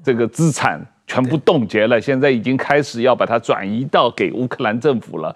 [0.02, 5.34] 这个资产全部冻结了，现在已经开始要把它转移到给乌克兰政府了。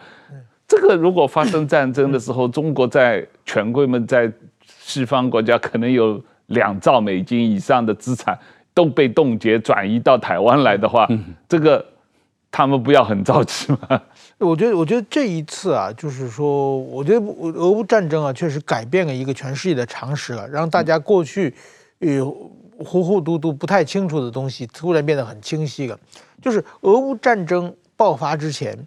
[0.68, 4.30] 这个如果发生战争的时候，中国在权贵们在
[4.68, 8.38] 西方国家可能有两兆美金以上的资产
[8.74, 11.08] 都被冻结转移到台湾来的话，
[11.48, 11.84] 这个
[12.50, 14.00] 他们不要很着急吗？
[14.36, 21.52] 我觉得，我觉得这一次啊，就是说，我觉得俄乌战争啊，确实改变了一个全世界的常识了，让大家过去
[22.00, 22.30] 有
[22.78, 25.98] 糊糊涂涂不太清楚的东西，突然变得很清晰了。
[26.40, 28.78] 就是俄乌战争爆发之前，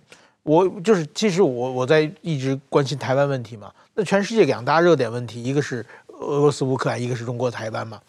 [0.43, 3.71] 我就是其实我我在一直关心台湾问题嘛。
[3.95, 7.99] 那全世界两大热点问题，一个是俄罗斯乌克兰，一个是中国台湾嘛。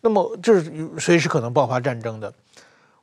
[0.00, 2.32] 那么这是随时可能爆发战争的。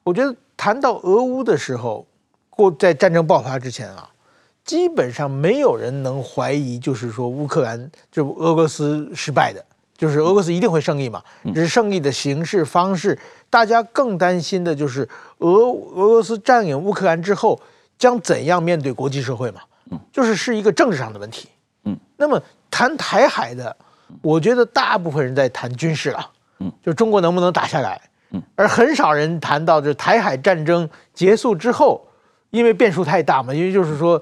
[0.03, 2.05] 我觉得谈到俄乌的时候。
[2.49, 4.09] 过在战争爆发之前啊，
[4.65, 9.63] 基本上没有人能怀疑，就是说乌克兰就俄罗斯失败的，
[9.95, 11.23] 就是俄罗斯一定会胜利嘛。
[11.53, 13.15] 只是胜利的形式方式，
[13.47, 17.61] 大家更担心的就是俄俄罗斯占领乌克兰之后
[17.97, 19.61] 将怎样面对国际社会嘛。
[19.91, 21.49] 嗯就是是一个政治上的问题。
[21.85, 23.75] 嗯，那么谈台海的，
[24.21, 26.29] 我觉得大部分人在谈军事了。
[26.59, 28.01] 嗯，就中国能不能打下来。
[28.31, 32.03] 嗯，而很少人谈到这台海战争结束之后。
[32.49, 34.19] 因为变数太大嘛，因为就是说，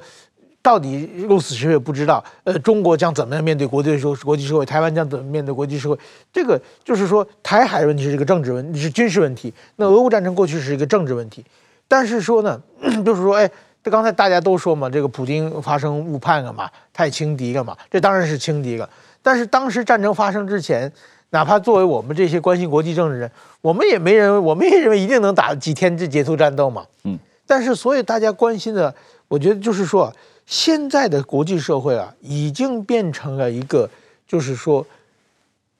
[0.59, 2.21] 到底鹿死谁也不知道。
[2.43, 4.65] 呃，中国将怎么样面对国际社国际社会？
[4.65, 5.97] 台湾将怎么面对国际社会？
[6.33, 9.53] 这个就是说，台海问题是一个政治问题，是军事问题。
[9.75, 11.45] 那俄乌战争过去是一个政治问题，
[11.87, 12.61] 但是说呢，
[13.05, 13.49] 就是说，哎，
[13.83, 18.89] 这刚才大家都说嘛，这个普京发生误判了嘛，太轻敌了嘛，这当然是轻敌了。
[19.21, 20.91] 但是当时战争发生之前，
[21.31, 26.85] 哪怕作为我们这些关心国际政治人，我们也没认为，我们也认为一定能打几天就结束战斗嘛。
[27.03, 27.17] 嗯。
[27.47, 28.93] 但是，所以大家关心的，
[29.27, 30.11] 我觉得就是说，
[30.47, 33.87] 现在的国际社会啊，已经变成了一个，
[34.27, 34.85] 就是说，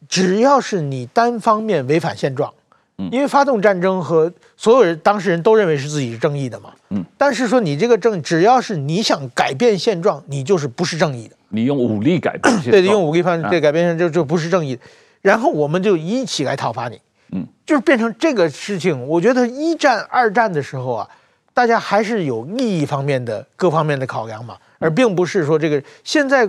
[0.08, 2.54] 只要是你单方面违反现状，
[2.98, 11.36] 嗯，因为发动战争和所有人当事人都认为是自己是正义的嘛，嗯，但是说你这个正，只要是你想改变现状，你就是不是正义的。
[11.50, 14.82] 你用武力改变现状，对，用武力方式对改变现状就就不是正义的。
[15.22, 17.00] 然后我们就一起来讨伐你，
[17.32, 19.08] 嗯，就是变成这个事情。
[19.08, 21.08] 我觉得一战、二战的时候啊。
[21.56, 26.46] 大家还是有利益方面的各方面的考量嘛，而并不是说这个现在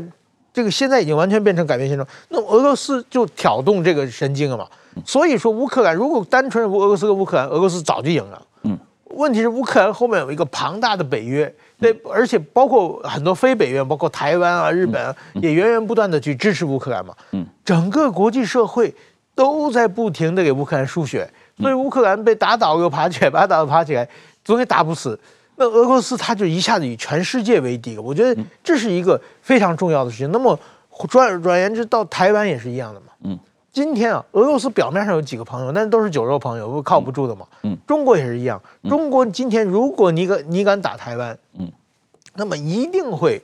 [0.56, 2.08] 这个现在已经完全变成改变现状。
[2.30, 4.66] 那俄罗斯就挑动这个神经了嘛。
[5.04, 8.42] 所以说乌克兰如果单纯俄罗斯跟乌克兰，俄罗斯早就赢了。
[8.62, 8.78] 嗯，
[9.10, 17.14] 问题是乌克兰后面有一个庞大的北约，对，而且包括很多非北约，包括台湾啊、日本啊，也源源不断的去支持乌克兰嘛。
[17.32, 18.94] 嗯，整个国际社会
[19.34, 24.08] 都在不停的给乌克兰输血，所以乌克兰被打倒又爬起来，把打倒又爬起来。
[24.42, 25.18] 总也打不死，
[25.56, 30.30] 那俄罗斯它就一下子以全世界为敌，我觉得这是一个非常重要的事情。
[30.30, 30.58] 那么
[31.08, 33.06] 转转言之，到台湾也是一样的嘛。
[33.24, 33.38] 嗯，
[33.72, 37.46] 今天啊，俄罗斯表面上有几个朋友，但都是酒肉朋友，不靠不住的嘛。
[37.62, 38.60] 嗯，中国也是一样。
[38.86, 41.72] 中国今天如果你敢你敢打台湾，嗯，
[42.34, 43.42] 那么一定会，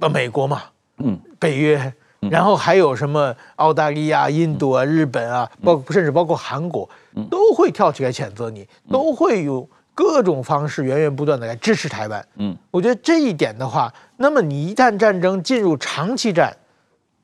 [0.00, 0.62] 呃，美国嘛，
[0.98, 1.94] 嗯，北约，
[2.28, 6.88] 然后还有什么澳大利亚、印度啊、日本啊，包甚至包括韩国，
[7.30, 9.68] 都会跳起来谴责你，都会有。
[9.94, 16.52] 各种方式源源不断的来支持台湾，嗯，我觉得这一点的话，那么你一旦战争进入长期战，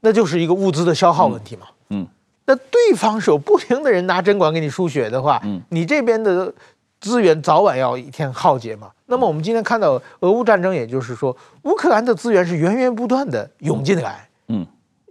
[0.00, 2.06] 那就是一个物资的消耗问题嘛，嗯，
[2.46, 6.54] 那对方是有不停的人拿针管给你输血的话，嗯，你这边的
[7.00, 8.88] 资源早晚要一天耗竭嘛。
[9.06, 14.64] 那么我们今天看到俄乌战争，也就是说，乌克兰的资源是源源不断的涌进来，嗯，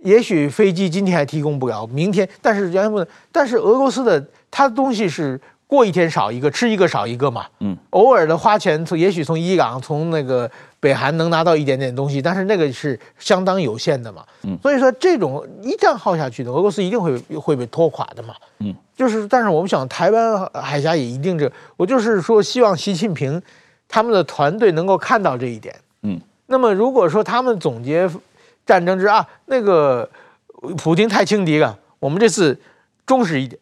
[0.03, 5.37] 也许飞机今天还提供不了，明天，但是源源不断，但是俄罗斯的它的东西是。
[5.69, 7.45] 过一天少一个，吃一个少一个嘛。
[7.59, 14.25] 嗯，偶尔的花钱从也许从伊朗、从那个北韩能拿到一点点东西，但是那个是相当有限的嘛。
[14.41, 18.33] 嗯，所以说这种一旦耗下去的，俄罗斯一定会会被拖垮的嘛。
[18.61, 23.39] 嗯，就是，但是我们想，台湾海峡也一定这，我就是说，希望习近平
[23.87, 25.75] 他们的团队能够看到这一点。
[26.01, 28.09] 嗯，那么如果说他们总结
[28.65, 30.09] 战争之啊，那个
[30.79, 32.59] 普京太轻敌了，我们这次
[33.05, 33.61] 重视一点。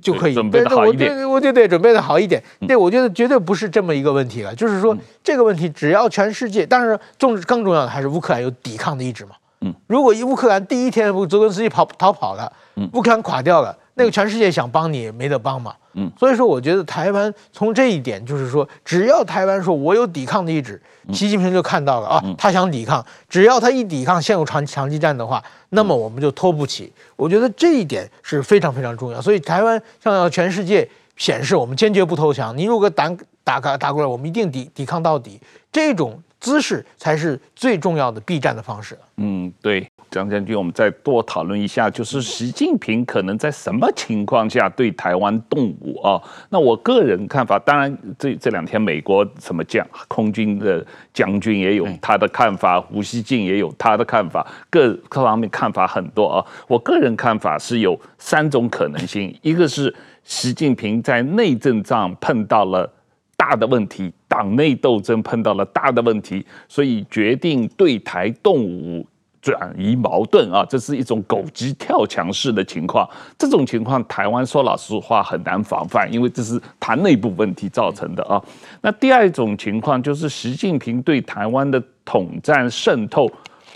[0.00, 2.42] 就可以准备的好一点，对，我觉得准备的好一点。
[2.66, 4.54] 对，我觉得绝对不是这么一个问题了。
[4.54, 9.32] 就是说，这个问题只要全世界，当然重更重要的还是乌克兰有抵抗的意志嘛。
[9.60, 12.52] 嗯，如果乌克兰第一天泽连斯基跑逃跑了，
[12.92, 15.74] 乌克兰垮掉了，那个全世界想帮你没得帮嘛。
[15.94, 20.80] 嗯，所以说我觉得台湾从这一点就是说，只要台湾说我有抵抗的意志，
[21.12, 26.92] 习近平就看到了啊，他想抵抗，只要他一抵抗，陷入长长期战的话，那么我们就拖不起。
[27.16, 29.20] 我觉得这一点是非常非常重要。
[29.20, 35.40] 所以台湾向要全世界显示我们坚决不投降，你如果胆打打打过来，我们一定抵抵抗到底。
[35.72, 38.96] 这种姿势才是最重要的避战的方式。
[39.16, 39.90] 嗯，对。
[40.10, 46.20] 张将军，我们再多讨论一下，就是习近平可能在什么情况下对台湾动武啊？
[46.50, 56.44] 那我个人看法，当然这这两天美国什么将空军的将军也有他的看法，胡锡进也有他的看法，各各方面看法很多啊。
[56.66, 59.94] 我个人看法是有三种可能性，一个是
[60.24, 62.90] 习近平在内政上碰到了
[63.36, 69.06] 大的问题，党内斗争碰到了大的问题，所以决定对台动武。
[69.50, 73.08] 转移矛盾啊，这是一种狗急跳墙式的情况。
[73.38, 78.42] 这种情况，台湾说老实话很难防范，因为这是他内部问题造成的啊。
[78.82, 83.30] 那第二种情况就是习近平对台湾的统战渗透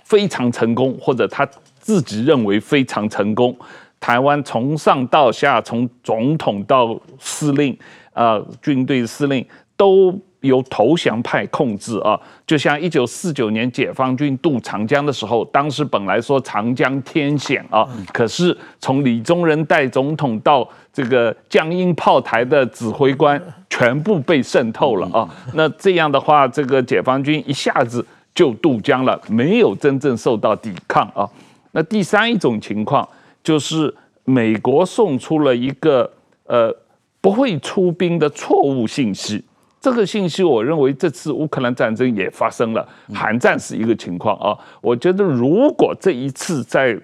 [0.04, 3.56] 非常成功，或者他自己认为非常成功。
[3.98, 7.78] 台湾从上到下，从总统到司令，
[8.12, 10.20] 呃，军队司令都。
[10.42, 25.28] 由投降派控制啊，就像一九四九年解放军渡长江的时候，当时本来说长江天险啊，可是从李宗仁代总统到这个江阴炮台的指挥官全部被渗透了啊。
[25.54, 31.28] 那这样的话，这个解放军一下子就渡江了，没有真正受到抵抗啊。
[31.70, 33.08] 那第三一种情况
[33.42, 36.10] 就是美国送出了一个
[36.46, 36.74] 呃
[37.20, 39.42] 不会出兵的错误信息。
[39.82, 44.56] 这个信息，我认为这次乌克兰战争也发生了，韩战是一个情况啊。
[44.80, 46.96] 我觉得如果这一次在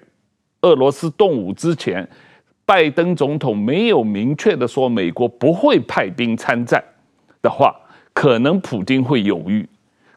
[0.62, 2.08] 俄罗斯动武之前，
[2.64, 6.80] 拜登总统没有明确的说美国不会派兵参战
[7.42, 7.74] 的话，
[8.12, 9.68] 可能普京会犹豫。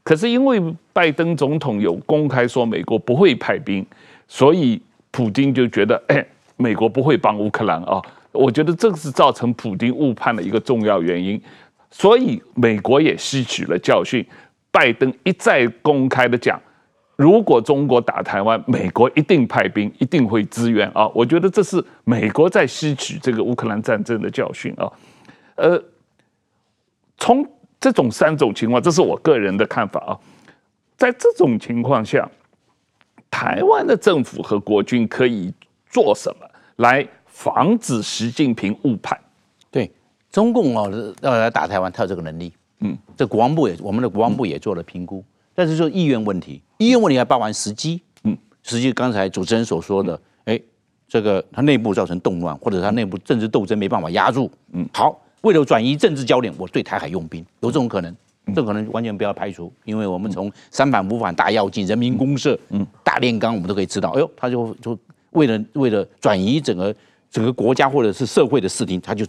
[0.03, 0.61] 可是因为
[0.93, 3.83] 拜登总统有公开说美国不会派兵，
[4.27, 6.23] 所以普京就觉得，哎，
[6.57, 7.99] 美国不会帮乌克兰啊。
[8.31, 11.41] 我觉得这是造成普京误判的一个重要原因。
[11.91, 14.25] 所以美国也吸取了教训，
[14.71, 16.59] 拜登一再公开的讲，
[17.17, 21.07] 如果中国打台湾，美国一定派兵，一定会支援啊！
[21.09, 24.89] 我觉得这是美国在吸取这个乌克兰战争的教训啊。
[25.55, 25.83] 呃，
[27.17, 27.45] 从
[27.79, 30.17] 这种三种情况，这是我个人的看法啊。
[30.95, 32.27] 在这种情况下，
[33.29, 35.53] 台湾的政府和国军可以
[35.89, 39.19] 做什么来防止习近平误判？
[40.31, 42.53] 中共哦要来打台湾，他有这个能力。
[42.79, 48.01] 嗯，这国防部也，我们的国防部也做了评估，但是说意愿问题，意愿问题还包含时机。
[48.23, 50.59] 嗯，实际刚才主持人所说的，哎，
[51.07, 54.49] 这个他内部造成动乱，或者他内部政治斗争没办法压住。
[54.71, 58.15] 嗯，好，为了转移政治焦点，我对台海用兵，有这种可能，
[58.55, 64.97] 这可能完全不要排除，因为我们从三反五反大跃进、人民公社、嗯，大炼钢，我们都可以知道，哎呦，他就就
[65.31, 66.95] 为了为了转移整个
[67.29, 69.23] 整个国家或者是社会的视听，他就。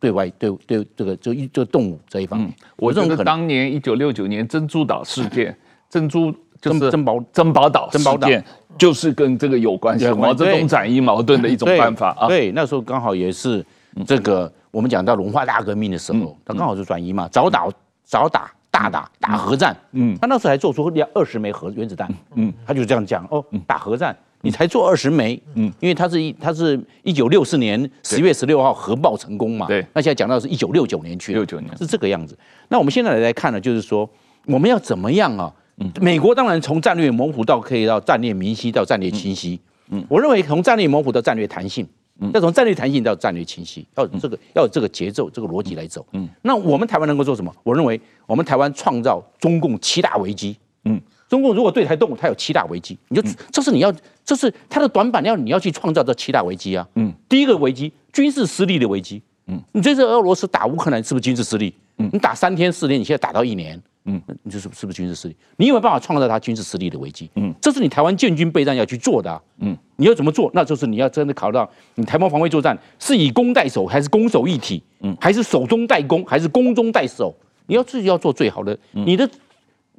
[0.00, 5.54] 对外对对这个就一就动物这一方面，嗯、我认为当年一九六九年珍珠岛事件，
[5.90, 8.42] 珍珠就是珍宝珍宝岛事件，
[8.78, 12.26] 就是跟这个有关系，毛泽东转移矛盾的一种办法啊。
[12.26, 13.64] 对，那时候刚好也是
[14.06, 17.68] 这个我们讲到文化大革命的时候，他刚好是转移嘛，早打
[18.02, 24.16] 早打大打打核战，嗯，他那时候还做出二十枚核原子弹，嗯，他就这样讲哦，打核战。
[24.42, 31.76] 你才做二十枚，嗯，因为它是一，它是一九六四年十月十六号核爆成功嘛，对，那现在讲到是一九六九年去，六九年。
[31.76, 32.36] 是这个样子。
[32.68, 34.08] 那我们现在来看呢，就是说
[34.46, 35.52] 我们要怎么样啊？
[35.76, 41.86] 嗯，美国当然从战略模糊到可以到战略明晰到战略清晰，嗯，我认为从战略模糊到战略弹性，
[42.20, 47.54] 嗯，要从战略弹性到战略清晰，要这个要有这个节奏这个逻辑来走，嗯，那我们台湾能够做什么？
[47.62, 50.98] 我认为我们台湾创造中共七大危机，嗯。
[51.30, 56.86] 中共如果对台动武，它有七大危机，你就这是你要，这是它的短板，要你要去创造这七大危机啊。
[56.96, 59.22] 嗯，第一个危机，军事失利的危机。
[59.46, 61.72] 嗯，你这次俄罗斯打乌克兰是不是军事失利？
[61.98, 65.36] 嗯，你打三天四天，你现在打到一年，嗯，你就是是不是军事失利？
[65.56, 67.30] 你有没有办法创造它军事失利的危机？
[67.36, 69.40] 嗯，这是你台湾建军备战要去做的。
[69.58, 70.50] 嗯，你要怎么做？
[70.52, 74.82] 那就是你要真的考虑到你台湾防卫作战是以攻代守，还是攻守一体？
[75.02, 77.32] 嗯，还是守中带攻，还是攻中带守？
[77.66, 79.28] 你要自己要做最好的，你的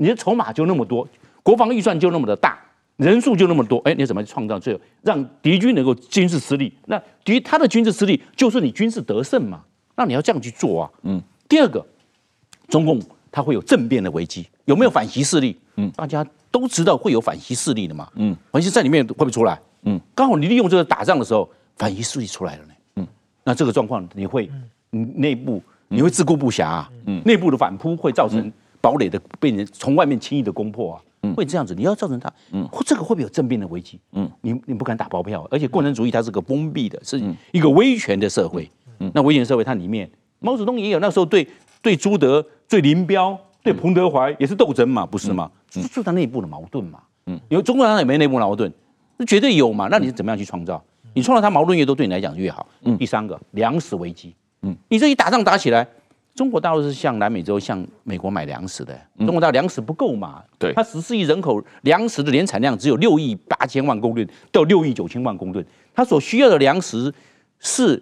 [0.01, 1.07] 你的筹码就那么多。
[1.43, 2.57] 国防预算就那么的大，
[2.97, 6.73] 人数就那么多，哎，你怎么创造最后让敌军能够军事失利？
[6.87, 9.61] 那敌他的军事失利就是你军事得胜嘛？
[9.95, 10.89] 那你要这样去做啊。
[11.03, 11.21] 嗯。
[11.47, 11.85] 第二个，
[12.67, 12.99] 中共
[13.31, 15.55] 它会有政变的危机，有没有反习势力？
[15.75, 18.09] 嗯，大家都知道会有反习势力的嘛。
[18.15, 18.35] 嗯。
[18.51, 19.59] 反习在里面会不会出来？
[19.83, 20.01] 嗯。
[20.15, 21.47] 刚好你利用这个打仗的时候，
[21.77, 22.73] 反习势力出来了呢。
[22.95, 23.07] 嗯。
[23.43, 24.49] 那这个状况你会，
[24.93, 26.89] 嗯，内部你会自顾不暇啊。
[27.05, 27.21] 嗯。
[27.23, 28.51] 内部的反扑会造成
[28.81, 31.01] 堡垒的被人从外面轻易的攻破啊。
[31.35, 33.99] 会这样子，你要造成他，嗯，这个会不会有政变的危机？
[34.13, 37.21] 嗯，你你不敢打包票，而且共产主义它是个封闭的，是
[37.51, 38.67] 一个威权的社会。
[38.97, 40.09] 嗯，那威权社会它里面，
[40.39, 41.47] 毛泽东也有那时候对
[41.79, 45.51] 对朱德、对林彪、对彭德怀也是斗争嘛，不是吗？
[45.69, 46.99] 就就他内部的矛盾嘛。
[47.27, 48.73] 嗯，因为中国当然也没内部矛盾，
[49.17, 49.87] 那绝对有嘛。
[49.91, 50.83] 那你是怎么样去创造？
[51.13, 52.65] 你创造它矛盾越多，对你来讲越好。
[52.81, 54.33] 嗯，第三个粮食危机。
[54.63, 55.87] 嗯，你这一打仗打起来，
[56.33, 58.97] 中国大陆是向南美洲、向美国买粮食的。
[59.17, 60.41] 中国大陆粮食不够嘛？
[60.57, 65.63] 对，它十四亿人口，粮食的年产量只有六亿八千万公吨到六亿九千万公吨，
[65.93, 67.13] 它所需要的粮食
[67.59, 68.01] 是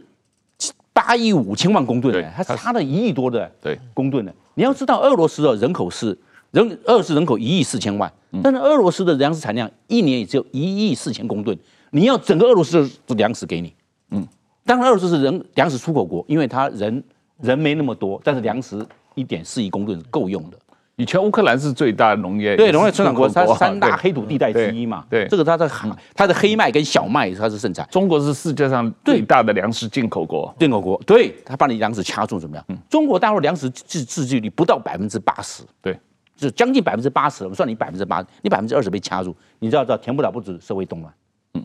[0.94, 4.34] 八亿五千万公吨的，它差了一亿多的对公吨的。
[4.54, 6.18] 你要知道，俄罗斯的人口是
[6.52, 8.12] 人，俄罗斯人口一亿四千万，
[8.44, 11.58] 但是俄罗斯的粮食产量一年也只有一亿四千公吨。
[11.92, 13.74] 你要整个俄罗斯的粮食给你，
[14.12, 14.28] 嗯，
[14.66, 17.04] 当然俄罗斯是人粮食出口国，因为它人
[17.42, 18.86] 人没那么多，但是粮食
[19.16, 20.58] 一点四亿公吨够用的。
[20.96, 25.66] 以前乌克兰是最大的农业对农业生产国，它是三大黑土地带之一嘛，对，这个它的
[26.14, 27.88] 它的黑麦跟小麦它是盛产。
[27.90, 32.66] 中国是世界上最大的粮食进口国，进口国，对，它把你粮食掐住怎么样？
[32.90, 35.98] 中国大陆粮食自自给率不到百分之八十，对，
[36.36, 41.14] 就将近百分之八十，我算你百分之八，你百分之二十被掐住，你知道知道填不了不止社会动乱，
[41.54, 41.64] 嗯，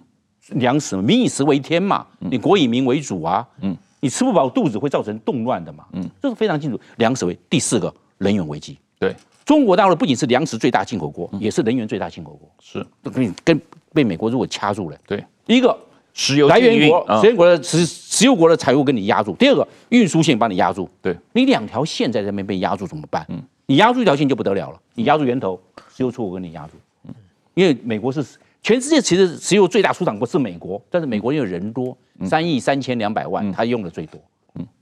[0.61, 6.79] 粮食民以食为天嘛，你国以民为主啊，嗯，你吃不饱肚子会造成动乱的嘛，嗯，这是非常清楚。
[6.97, 9.17] 粮食为第四个能源危机，对。
[9.47, 12.47] 中国大陆不仅是粮食最大进口国，也是能源最大进口国。
[12.61, 13.59] 是，跟跟
[13.95, 15.75] 被美国如果掐住了，对，一个
[16.13, 20.87] 石油来源国，石油国的石石油国的财务跟你压住；第二个运输线把你压住。
[21.01, 23.25] 对，你两条线在这边被压住怎么办？
[23.31, 25.59] 嗯，你压住一条线就不得了了，你压住源头，
[25.97, 26.73] 石油出口跟你压住。
[27.09, 27.15] 嗯，
[27.55, 28.23] 因为美国是
[28.65, 34.19] 全世界其实石油最大出产国是美国，但是美国因为人多，三亿三千两百万，他用的最多。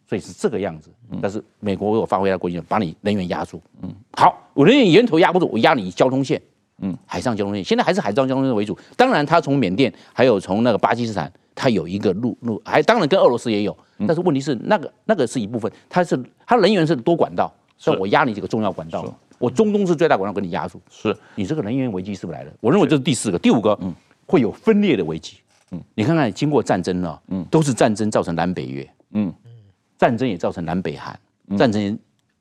[0.07, 0.91] 所以是这个样子，
[1.23, 3.61] 但是美国有发挥它国际，把你能源压住。
[3.81, 6.41] 嗯，好，我能源源头压不住，我压你交通线。
[6.83, 8.79] 嗯，海上交通线现在还是海上交通线为主。
[8.95, 13.77] 当然，它从缅甸还有从那个巴基斯坦，它有一个路路，还当然跟俄罗斯也有。
[14.07, 19.03] 但是问题是，那个那个是一部分，它是它能源是多管道，所以我压你几个重要管道。
[19.43, 20.81] 我中东是最大管道，给你压住。
[20.89, 22.53] 是你这个能源危机是不是来了？
[22.61, 23.93] 我认为这是第四个，第五个，嗯，
[24.25, 25.39] 会有分裂的危机。
[25.73, 28.89] 嗯，你看看经过战争呢，嗯，都是战争造成南北越。
[29.15, 29.35] 嗯。
[29.99, 31.19] 战争也造成南北韩，
[31.57, 31.99] 战争，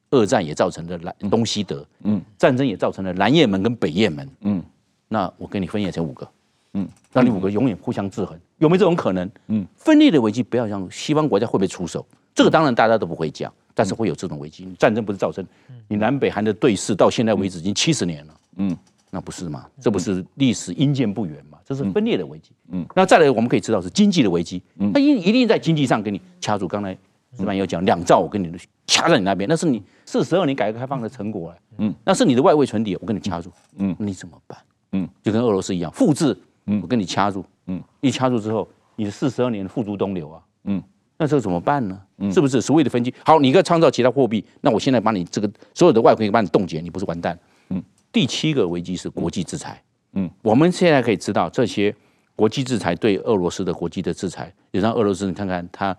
[0.10, 4.64] 二战也造成了南东西德，嗯，战争也造成了南也门跟北也门，嗯，
[5.08, 6.28] 那我给你分裂成五个，
[6.74, 9.30] 嗯，让你五个永远互相制衡，有没有这种可能？
[9.48, 12.04] 嗯，分裂的危机不要让西方国家会不会出手？
[12.34, 14.68] 这个当然大家都不会讲，但是会有这种危机。
[14.78, 15.46] 战争不是造成
[15.88, 18.78] 你南北韩的对峙到现在为止已经七十年了，嗯，
[19.10, 19.68] 那不是吗？
[19.82, 21.58] 这不是历史阴间不远吗？
[21.66, 24.62] 这是分裂的危机，嗯，那再来我们可以知道是经济的危机，
[24.94, 26.68] 它一一定在经济上给你掐住。
[26.68, 26.98] 刚才。
[27.38, 27.54] 是吧？
[27.54, 28.52] 有讲两兆，我跟你
[28.86, 34.60] 掐在你那边，那是你四十二年改革开放的成果，嗯，那是你的外汇存底，我跟你掐住，嗯，你怎么办？
[34.92, 38.68] 嗯，就跟俄罗斯一样，复制，嗯，我跟你掐住，嗯，一掐住之后，
[38.98, 40.84] 你的四十二年付诸东流啊，嗯，
[41.22, 42.02] 那这个怎么办呢？
[42.34, 43.14] 是不是所谓的分期？
[43.24, 47.38] 好，你应该创造其他货币，那我现在把你这个所有的外汇把你冻结，你不是完蛋？
[47.70, 47.80] 嗯，
[48.12, 49.80] 第七个危机是国际制裁，
[50.14, 51.96] 嗯，我们现在可以知道这些
[52.36, 55.96] 国际制裁对俄罗斯的国际的制裁，也让俄罗斯你看看他。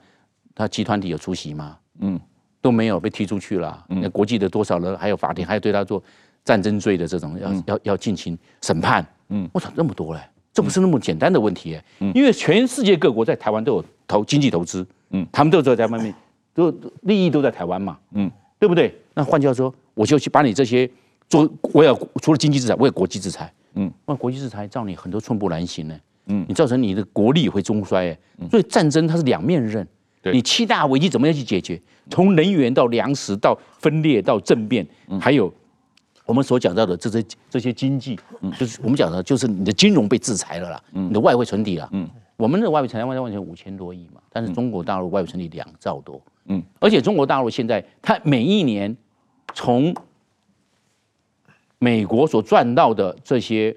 [0.55, 1.79] 他集团体有出席吗？
[2.01, 2.21] 嗯，
[2.61, 3.83] 都没有被踢出去了。
[3.89, 6.03] 那国际的多少人还有法庭，还要对他做
[6.45, 9.03] 战争罪的这种要要要进行审判。
[9.31, 10.21] 嗯，我操，这么多嘞，
[10.53, 11.81] 这不是那么简单的问题。
[12.01, 14.87] 嗯，因为全世界各国在台湾都有投经济投资。
[15.13, 16.15] 嗯，他们都在外面，
[16.53, 17.97] 都利益都在台湾嘛。
[18.13, 18.95] 嗯，对不对？
[19.15, 20.91] 那换句话说，我就去把你这些
[21.29, 23.53] 做，我要除了经济制裁，我也国际制裁。
[23.75, 25.99] 嗯，那国际制裁造你很多寸步难行呢。
[26.27, 28.09] 嗯，你造成你的国力会中衰。
[28.09, 28.19] 哎，
[28.51, 29.87] 所以战争它是两面刃。
[30.33, 31.81] 你七大危机怎么样去解决？
[32.09, 34.87] 从能源到粮食到分裂到政变，
[35.21, 35.53] 还有
[36.25, 38.17] 我们所讲到的这些这些经济，
[38.57, 41.91] 就是我们讲的，就是你的金融被制裁了啦，你的外汇存底了。
[42.43, 46.21] 我们的外汇存量外汇存五千多亿嘛，但是中国大陆外汇存底两兆多。
[46.47, 48.97] 嗯，而且中国大陆现在它每一年
[49.55, 49.95] 从
[51.79, 53.73] 美国所赚到的这些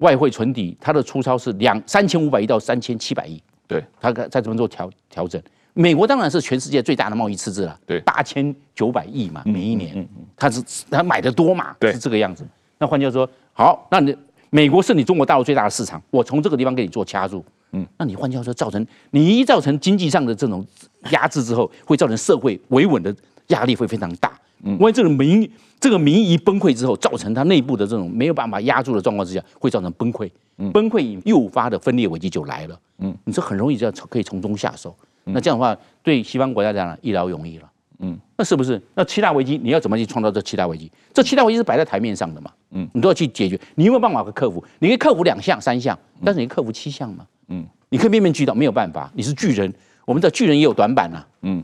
[0.00, 3.42] 外汇存底，它的出超是两三千五百亿到三千七百亿。
[3.66, 5.42] 对，它在这边做调调整。
[5.72, 12.46] 美国当然是全世界最大的贸易赤字了，对，八千九百亿嘛，每一年，它是它买的多嘛，对，是这个样子。
[12.76, 14.14] 那换句话说，好，那你
[14.50, 20.64] 美国是你中国大陆最大的市场，我从这个地方给你做掐住，嗯，那你换句话说，造成你一造成经济上的这种
[21.10, 23.14] 压制之后，会造成社会维稳的
[23.48, 24.38] 压力会非常大。
[24.64, 30.30] 嗯，万一这个民这个民意崩溃之后，造成它内部的这种没有办法压住的状况之下，会造成崩溃，
[30.72, 32.80] 崩溃引诱发的分裂危机就来了。
[32.98, 34.94] 嗯，你这很容易就要可以从中下手。
[35.24, 37.67] 那这样的话，对西方国家来讲一劳永逸了。
[38.00, 38.80] 嗯，那是不是？
[38.94, 40.90] 那七大危机你要怎么去创造这七大危机？
[41.12, 42.50] 这七大危机是摆在台面上的嘛？
[42.70, 43.58] 嗯，你都要去解决。
[43.74, 44.64] 你有没有办法克服？
[44.78, 47.26] 你可以克服两项、三项，但是你克服七项嘛？
[47.48, 49.10] 嗯，你可以面面俱到，没有办法。
[49.14, 49.72] 你是巨人，
[50.04, 51.24] 我们的巨人也有短板呐。
[51.42, 51.62] 嗯，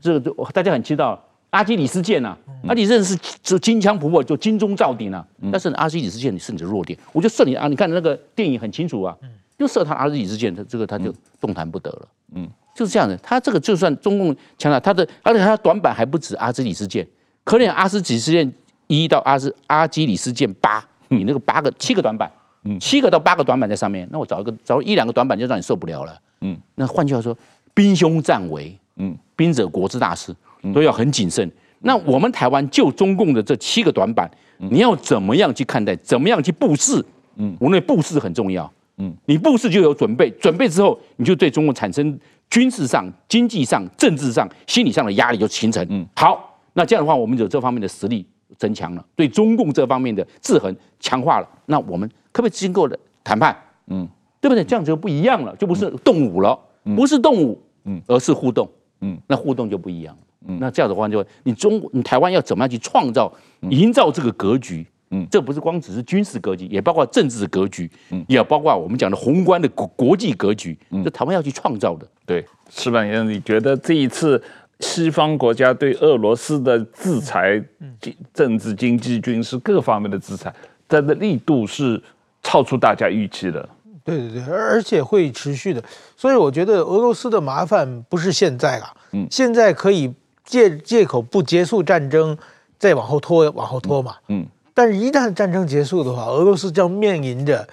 [0.00, 5.26] 这个大家很知道，阿基里斯腱啊，阿基里斯腱是就金枪不破，就金钟罩顶啊。
[5.50, 7.68] 但是阿基里斯腱你是你的弱点，我就射你啊！
[7.68, 9.16] 你看那个电影很清楚啊，
[9.58, 12.08] 就射他阿基里斯腱，他这个他就动弹不得了。
[12.34, 13.16] 嗯，就是这样的。
[13.18, 17.06] 他这个就算中共强大他的，而且他短板还不止阿基里斯腱，
[17.44, 18.50] 可能阿基里斯腱
[18.86, 22.30] 一到阿斯阿基里斯腱八，你那个八个七个短板，
[22.64, 26.18] 嗯，七个到八个短板在上面，那我找一个找一两个短板就让你受不了了。
[26.40, 27.36] 嗯，那换句话说，
[27.74, 30.34] 兵凶战危，嗯，兵者国之大事。
[30.74, 31.50] 都要很谨慎。
[31.78, 35.96] 那我们台湾就中共的这七个短板，你要怎么样去看待？
[35.96, 37.02] 怎么样去布势？
[37.36, 38.70] 嗯，我认为布势很重要。
[38.98, 45.86] 嗯，你布势就有准备，准备之后你就对中共产生军事上、经济上、政治上、心理上的压力就形成。
[45.88, 48.26] 嗯，好，那这样的话，我们有这方面的实力
[48.58, 51.48] 增强了，对中共这方面的制衡强化了。
[51.66, 53.56] 那我们可不可以经过的谈判？
[53.86, 54.06] 嗯，
[54.40, 54.64] 对不对？
[54.64, 56.58] 这样就不一样了，就不是动武了，
[56.96, 58.68] 不是动武，嗯，而是互动。
[59.00, 60.16] 嗯，那互动就不一样。
[60.46, 63.32] 嗯，那这样的话就你中你台湾要怎么样去创造、
[63.70, 64.80] 营造这个格局？
[64.80, 64.86] 嗯，
[65.30, 72.06] 这不是光只是军事格局，也包括政治格局，嗯，也包括我们讲的宏观的国国际格局，嗯，这台湾要去创造的。
[72.24, 74.42] 对，矢板先生，你觉得这一次
[74.80, 77.62] 西方国家对俄罗斯的制裁，
[78.00, 80.54] 经政治、经济、军事各方面的制裁，
[80.88, 82.02] 它的力度是
[82.42, 83.68] 超出大家预期的。
[84.04, 85.82] 对对对，而且会持续的，
[86.16, 90.12] 所以我觉得俄罗斯的麻烦不是现在啊，嗯，现在可以。
[90.42, 92.36] 借借口不结束战争，
[92.76, 94.16] 再往后拖，往后拖嘛。
[94.26, 94.44] 嗯，
[94.80, 97.68] 但是，一旦战争结束的话，俄罗斯将面临着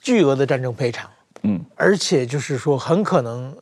[0.00, 1.06] 巨额的战争赔偿。
[1.42, 3.54] 嗯，而且就是说，很可能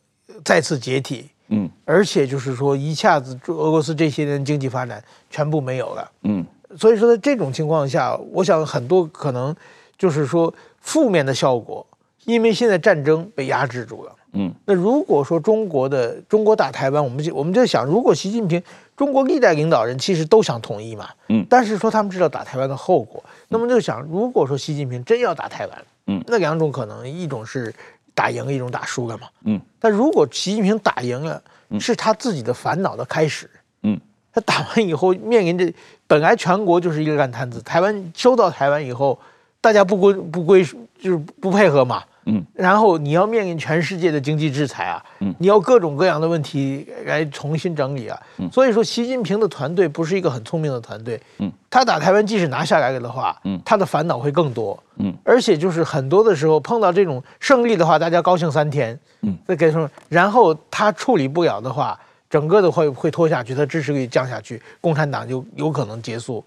[0.44, 1.28] 再次解体。
[1.48, 6.12] 嗯，而且就是说，一下子俄罗斯这些年经济发展全部没有了。
[6.22, 6.46] 嗯，
[6.78, 9.52] 所以说，在这种情况下，我想很多可能
[9.98, 11.84] 就是说负面的效果，
[12.24, 14.12] 因为现在战争被压制住了。
[14.34, 18.62] 嗯，那如果说中国的中国打台湾，我们就我们就想，如果习近平
[18.96, 27.74] 中国历代领导人其实都想统一嘛，嗯，但是说他们知道打台湾的后果，那么就想，如果说习近平真要打台湾，嗯，那两种可能，一种是
[28.14, 31.42] 打赢，一种打输了嘛，嗯，但如果习近平打赢了，
[31.78, 33.50] 是他自己的烦恼的开始，
[33.82, 34.00] 嗯，
[34.32, 35.70] 他打完以后面临着
[36.06, 39.18] 本来全国就是一个烂摊子，台湾收到台湾以后，
[39.60, 40.64] 大家不归不归
[40.98, 42.02] 就是不配合嘛。
[42.28, 61.96] 嗯，然后你要面临全世界的经济制裁啊，嗯，你要各种各样的问题来重新整理啊，嗯，所以说习近平的团队不是一个很聪明的团队，嗯，他打台湾即使拿下来了的话，嗯，他的烦恼会更多，嗯，而且就是很多的时候碰到这种胜利的话，大家高兴三天，嗯，再给什么，然后他处理不了的话，
[62.28, 66.44] 整个的会会拖下去，他支持率降下去，共产党就有可能结束，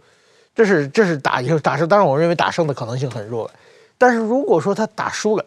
[0.54, 3.50] 这是这是打赢打胜，当然我认为打胜的可能性很弱，
[3.98, 5.46] 但是如果说他打输了。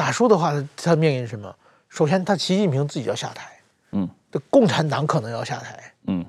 [0.00, 1.54] 打输的话，他面临什么？
[1.90, 3.50] 首先，他习近平自己要下台，
[3.92, 6.24] 嗯，这共产党可能要下台，嗯，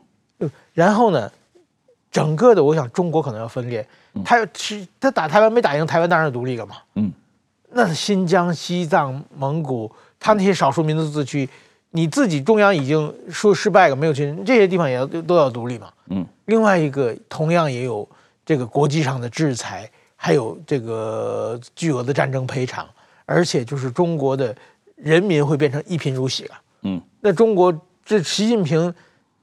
[0.74, 1.32] 然后呢，
[2.12, 3.88] 整个的，我想中国可能要分裂。
[4.26, 7.10] 他要是他打台湾没打赢，台湾当然独立了嘛，嗯，
[7.70, 11.50] 那新疆、西藏、蒙古，他那些少数民族自治区，
[11.92, 16.26] 你自己中央已经说失败了，没有去这些地方也要都要独立嘛，嗯。
[16.48, 18.06] 另外一个同样也有
[18.46, 22.86] 这个国际上的制裁，还有这个巨额的战争赔偿。
[23.32, 24.56] 而且就是中国的
[24.96, 27.74] 人民会变成一贫如洗了，嗯，那中国
[28.04, 28.94] 这习近平，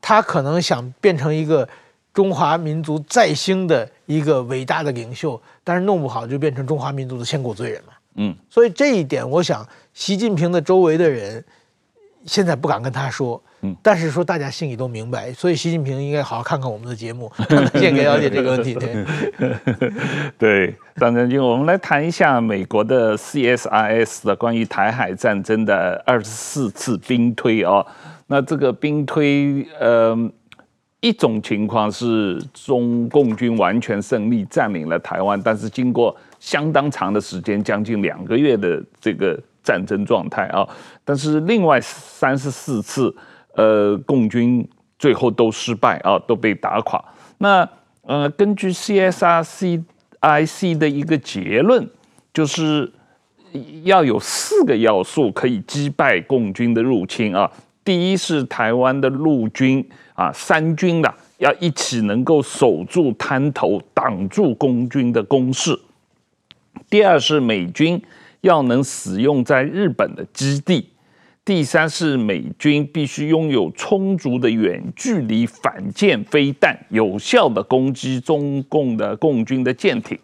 [0.01, 1.67] 他可能想变成一个
[2.13, 11.43] 中华民族再兴的一个伟大的领袖，但是弄不好就变成中华民族的千古罪人了，嗯，所以这一点，我想习近平的周围的人
[12.27, 13.43] 现在不敢跟他说。
[13.63, 17.29] 嗯，但是说大家心里都明白，所以习近平应该好好看看我们的节目，
[17.75, 18.73] 先给了解这个问题。
[18.79, 19.05] 对，
[20.39, 27.85] 对，张将军，我们来谈一下美国的 CSIS 的关于台海战争的二十四次兵推哦。
[28.29, 30.17] 那这个兵推，呃，
[31.01, 40.65] 一种情况是中共军完全胜利占领了台湾，但是经过相当长的时间，将近两个月的这个战争状态啊。
[41.05, 43.13] 但是另外三十四次。
[43.59, 44.65] 呃，共军
[45.01, 47.05] 最后都失败啊，都被打垮。
[47.39, 47.69] 那
[48.03, 51.91] 呃，根据 CSRCIC 的一个结论，
[52.33, 52.89] 就是
[53.83, 57.51] 要有四个要素可以击败共军的入侵啊。
[57.85, 59.85] 第一是台湾的陆军
[60.15, 65.77] 啊，三军的，要一起能够守住滩头，挡住共军的攻势。
[66.89, 68.01] 第二是美军
[68.43, 70.91] 要能使用在日本的基地。
[71.49, 80.19] 第三是美军必须拥有充足的远距离反舰飞弹，有效的攻击中共的共军的舰艇。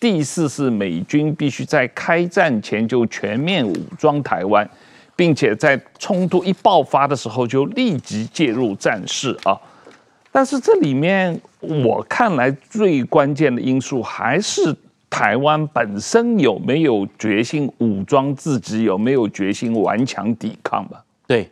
[0.00, 4.66] 第四是美军必须在开战前就全面武装台湾，
[5.14, 9.54] 并且在冲突一爆发的时候就立即介入战事啊。
[10.32, 14.74] 但是这里面我看来最关键的因素还是
[15.10, 21.04] 台湾本身有没有决心武装自己，有没有决心顽强抵抗吧？
[21.26, 21.50] 对，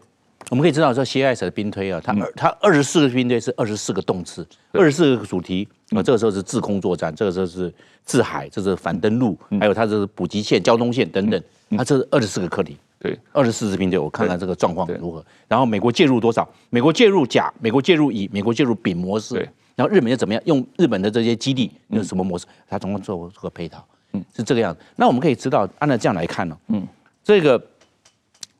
[0.48, 7.70] 我们可以知道说 CIS 的兵推啊，它它二十四个兵推是二十四个动词，二十四个主题啊，这个时候是制空作战，这个时候是
[8.06, 11.42] 制海，这是反登陆，还有它这是补给线、交通线等等，
[11.76, 12.76] 它这是二十四个课题。
[13.00, 15.24] 对，二十四支兵队，我看看这个状况如何。
[15.46, 16.48] 然后美国介入多少？
[16.70, 19.34] 美国介入甲，美国介入乙，美国介入丙模式。
[19.34, 19.48] 对。
[19.78, 20.42] 然后日本又怎么样？
[20.44, 22.44] 用日本的这些基地用什么模式？
[22.68, 24.80] 他总共做这个配套，嗯，是这个样子。
[24.96, 26.84] 那我们可以知道，按照这样来看呢，嗯，
[27.22, 27.56] 这个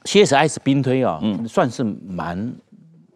[0.04, 2.54] CSIS 兵推啊，嗯，算是蛮，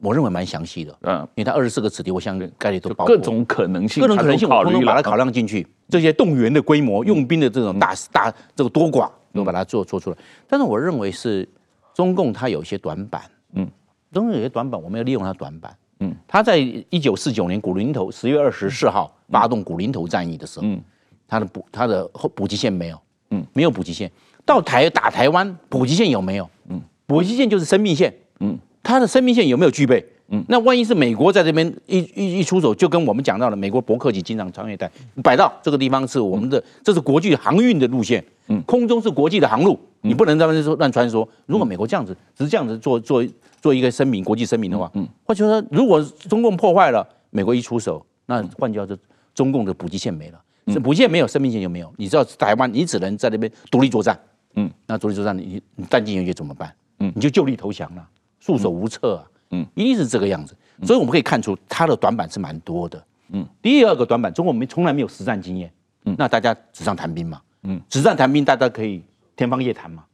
[0.00, 5.64] 我认为蛮详细的，嗯，因为它二十四个子弟，我相信概率都包括各种可能性，各种可能性，我都能把它考量进去。
[5.88, 9.08] 这些动员的规模、用兵的这种大大这个多寡。
[9.34, 11.48] 都把它做做出来，但是我认为是
[11.94, 13.22] 中共它有一些短板，
[13.54, 13.66] 嗯，
[14.12, 20.80] 中共有些短板，我们要利用它短板，嗯，他在一九四九年古林头十月二十四号发动古林头战役的时候，嗯，
[21.28, 22.98] 他的补他的后补给线没有，
[23.30, 24.10] 嗯，没有补给线，
[24.44, 26.50] 到台打台湾补给线有没有？
[26.68, 30.04] 嗯，补给线就是生命线，嗯，他的生命线有没有具备？
[30.34, 34.90] 嗯，那万一是美国在这边一一一出手，就跟我们讲到了美国伯克级经常穿越带
[35.22, 38.24] 摆到这个地方是我们的，这是国际航运的路线。
[38.48, 41.26] 嗯，空中是国际的航路，你不能在那边说乱穿梭。
[41.46, 43.24] 如果美国这样子，只是这样子做做
[43.62, 48.98] 做一个声明，国际声明的话，嗯，或者说如果中共破坏了，美国一出手，那换句话说，
[49.32, 51.90] 中共的补给线没了，这补给线没有，生命线就没有。
[51.96, 54.20] 你知道台湾，你只能在那边独立作战，
[54.56, 56.74] 嗯，那独立作战，你你弹尽援绝怎么办？
[56.98, 58.04] 嗯，你就就地投降了，
[58.40, 60.56] 束手无策啊，嗯，一定是这个样子。
[60.82, 63.46] 所以我们可以看出，它的短板是蛮多的，嗯。
[63.62, 65.72] 第二个短板，中国没从来没有实战经验，
[66.04, 67.40] 嗯，那大家纸上谈兵嘛。
[67.62, 69.00] 嗯，纸上谈兵，大家可以
[69.36, 70.04] 天方夜谭嘛。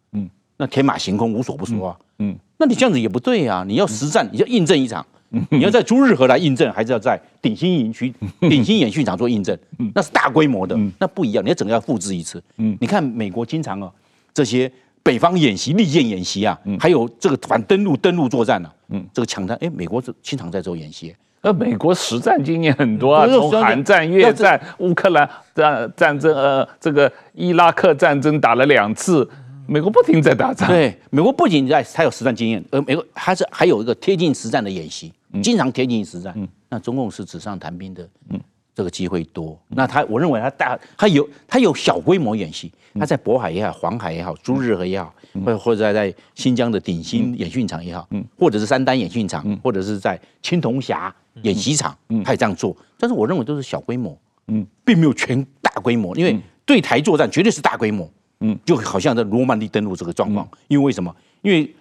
[0.58, 1.96] 嗯，那天马行空，无所不说啊。
[2.18, 3.64] 嗯，那你这样子也不对啊。
[3.66, 5.04] 你要实战，你要印证一场。
[5.30, 9.56] 嗯，你要在朱日和来印证，还是要在鼎新营区、鼎新演训场做印证？
[9.78, 11.44] 嗯，那是大规模的，那不一样。
[11.44, 12.42] 你要整个要复制一次。
[12.56, 13.92] 嗯，你看美国经常啊，
[14.32, 14.70] 这些
[15.02, 21.14] 北方演习、利剑演习啊，还有这个反登陆、登陆作战啊，嗯，这个抢滩，哎，美国是经常在做演习。
[21.40, 29.28] 而美国实战经验很多啊，从韩战、越战、乌克兰战战争，呃，这个伊拉克战争打了两次，
[29.68, 30.68] 美国不停在打仗。
[30.68, 35.12] 对，美国不仅在，它有实战经验，而美国还是还有一个贴近实战的演习，
[35.42, 36.32] 经常贴近实战。
[36.36, 38.40] 嗯，那中共是纸上谈兵的，嗯，
[38.74, 39.60] 这个机会多。
[39.68, 45.14] 那他，我认为他大，他有他有小规模演习，他在渤海也好，黄海也好，朱日和也好。
[45.44, 52.74] 或或者在在新疆的鼎新演训场也好，嗯，或者是三丹演训场，嗯，或者是在青铜峡演习场，嗯，他也这样做。
[52.98, 58.10] 但是我认为都是小规模，嗯，并没有全大规模，因为对台作战绝对是大规模，
[58.40, 60.48] 嗯，就好像在诺曼底登陆这个状况。
[60.68, 61.14] 因为为什么？
[61.42, 61.74] 因为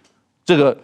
[0.46, 0.78] 这个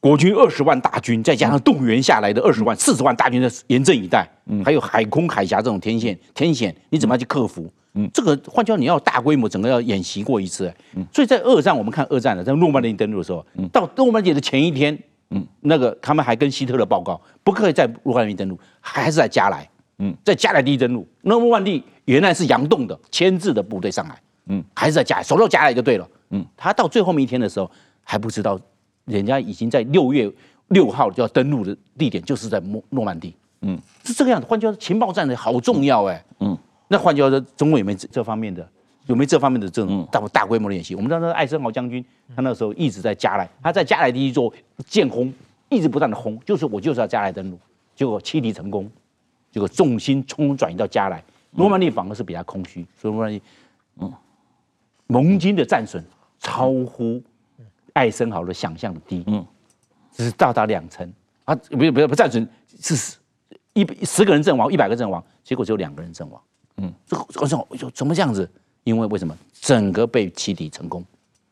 [0.00, 7.70] 国军二十万大军，再加上动员下来的二十万四十万大军的严阵以待，嗯，还有海空海峡这种天险天险，你怎么样去克服？
[7.98, 10.72] 嗯，这个换句话，你要大规模，整个要演习过一次。
[10.94, 14.96] 嗯，所以在二战，我们看二战的在诺曼底登陆的时候，嗯，到诺曼底的前一天，
[15.30, 19.66] 嗯，那个他们还跟希特勒报告，不可以在诺曼底登陆，还是在加莱，
[19.98, 21.08] 嗯，在加莱地登陆。
[21.22, 26.08] 诺曼底原来是佯动的，牵制的部队上来，嗯，还是在加莱，守到加莱就对了。
[26.30, 27.70] 嗯，他到最后面一天的时候
[28.02, 28.58] 还不知道，
[29.04, 30.30] 人家已经在六月
[30.68, 33.34] 六号就要登陆的地点就是在诺诺曼底。
[33.60, 34.46] 嗯，是这个样子。
[34.46, 36.24] 换句话说，情报战的好重要哎。
[36.40, 36.56] 嗯。
[36.88, 38.68] 那换句话说，中国有没有这方面的，
[39.06, 40.94] 有没有这方面的这种大大规模的演习？
[40.94, 42.04] 我们知道那个艾森豪将军，
[42.36, 44.52] 他那时候一直在加来，他在加莱地做
[44.86, 45.32] 舰轰，
[45.68, 47.58] 一直不断的轰，就是我就是要加来登陆，
[47.96, 48.88] 结果欺敌成功，
[49.50, 51.20] 结果重心冲转移到加来，
[51.52, 53.42] 诺曼底反而是比较空虚，所以诺曼底，
[53.98, 54.12] 嗯，
[55.06, 56.02] 盟军的战损
[56.38, 57.22] 超乎
[57.92, 59.44] 艾森豪的想象的低，嗯，
[60.12, 61.10] 只是到达两成
[61.44, 62.46] 啊，不不不战损
[62.80, 63.16] 是十
[63.72, 66.40] 一十个人阵亡，一百个阵亡，结果只有两个人阵亡。
[66.78, 68.48] 嗯，这个我说就怎么这样子？
[68.84, 71.04] 因为为什么整个被起底成功？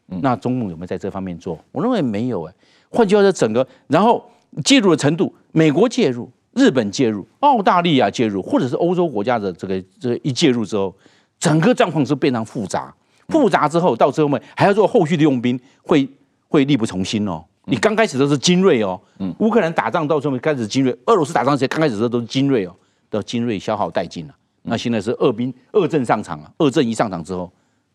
[0.09, 1.59] 嗯，那中共有没有在这方面做？
[1.73, 2.55] 我认为没有哎。
[2.91, 4.25] 换句话说，整个然后
[4.65, 10.95] 介入的程度，美国介入，日本介入，澳大利亚介入，或者是欧洲国家的这个这个一介入之后，
[11.39, 12.95] 整个状况是非常复杂。
[13.29, 16.09] 复杂之后，到最后面还要做后续的用兵，会
[16.49, 17.45] 会力不从心哦。
[17.67, 22.77] 你刚开始都是精锐哦，嗯，乌克兰打仗到最后面开始精锐，俄罗斯打仗时刚开始的时候都是精锐哦，
[23.09, 24.35] 到精锐消耗殆尽了。
[24.63, 27.51] 那现在是二兵二阵上场了，二阵一上场之后，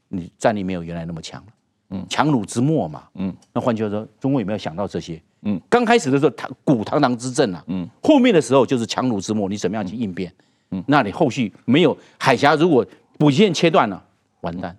[0.08, 1.48] 你战力没有原来那么强了，
[1.92, 5.22] 嗯，强弩之末嘛，嗯，那换句话说，中国有没有想到这些？
[5.44, 10.34] 嗯，刚开始的时候，堂古堂堂之阵啊，嗯，后面的时候就是强弩之末，你怎么样去应变？
[10.72, 12.86] 嗯，那你后续没有海峡，如果
[13.18, 14.04] 补给线切断了，
[14.42, 14.76] 完蛋，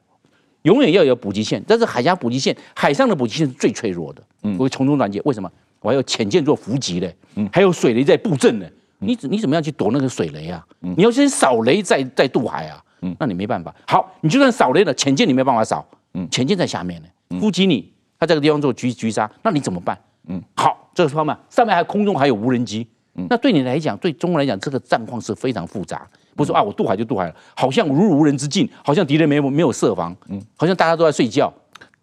[0.63, 5.21] 永远要有补给线，但是海峡补给线，海上的补给线是最脆弱的，嗯，会从中断接。
[5.25, 5.51] 为什么？
[5.81, 8.67] 我还有潜舰做伏击嘞，嗯，还有水雷在布阵呢。
[8.99, 10.63] 你怎你怎么样去躲那个水雷啊？
[10.81, 12.85] 你要先扫雷再再渡海啊？
[13.19, 13.75] 那你没办法。
[13.87, 15.83] 好，你就算扫雷了，潜舰你没办法扫，
[16.31, 19.99] 潜舰在下面呢，伏击你，他这个地方做狙击杀，那你怎么办？
[20.29, 22.87] 嗯，好，这个方面上面还空中还有无人机，
[23.31, 26.07] 那对你来讲，对中国来讲，这个战况是非常复杂。
[26.41, 31.53] 不是啊，我渡海就渡海了，好像如入无人之境，好像敌人没有没有设防，嗯，好像大家都在睡觉。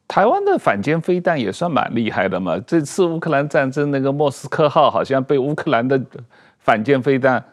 [0.07, 2.55] 台湾的反舰飞弹也算蛮厉害的嘛。
[2.67, 5.99] 这次乌克兰战争，那个莫斯科号好像被乌克兰的
[6.59, 7.43] 反舰飞弹，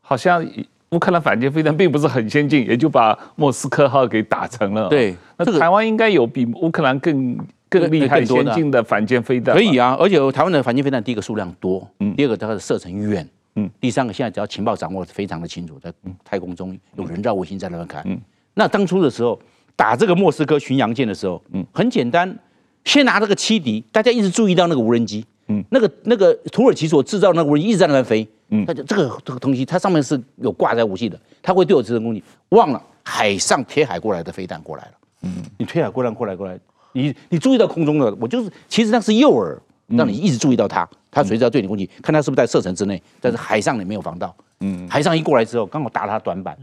[0.00, 0.44] 好像
[0.90, 4.88] 乌克兰反舰飞弹并不是很先进，也就把莫斯科号给打沉了。
[4.88, 7.38] 对，那台湾应该有比乌克兰更
[7.70, 9.54] 更厉害、先进的反舰飞弹。
[9.54, 13.26] 可以啊，而且台湾的反舰飞弹，第一个数量多，嗯，第二个它的射程远。
[13.56, 15.92] 嗯，第三个现在只要情报掌握非常的清楚，在
[16.24, 18.02] 太空中有人造卫星在那边看。
[18.04, 18.20] 嗯，
[18.54, 19.40] 那当初的时候
[19.76, 22.36] 打这个莫斯科巡洋舰的时候，嗯，很简单，
[22.84, 32.20] 先拿这个七敌，大家一直注意到那个无人机，嗯，那个那个土耳其所制造的那个无人机一直在那边飞，嗯，它就这个这个东西它上面是有挂载武器的，它会对我造成攻击。
[32.48, 34.92] 忘了海上贴海过来的飞弹过来了，
[35.22, 36.58] 嗯，你贴海过来过来过来，
[36.92, 39.56] 你你注意到空中的，我就是其实那是诱饵。
[39.88, 43.00] 让你一直注意到它，它随时要对你攻击，看它是不是在射程之内。
[43.20, 46.56] 但是海上你没有防到，嗯，海上一过来之后，刚好打它短板，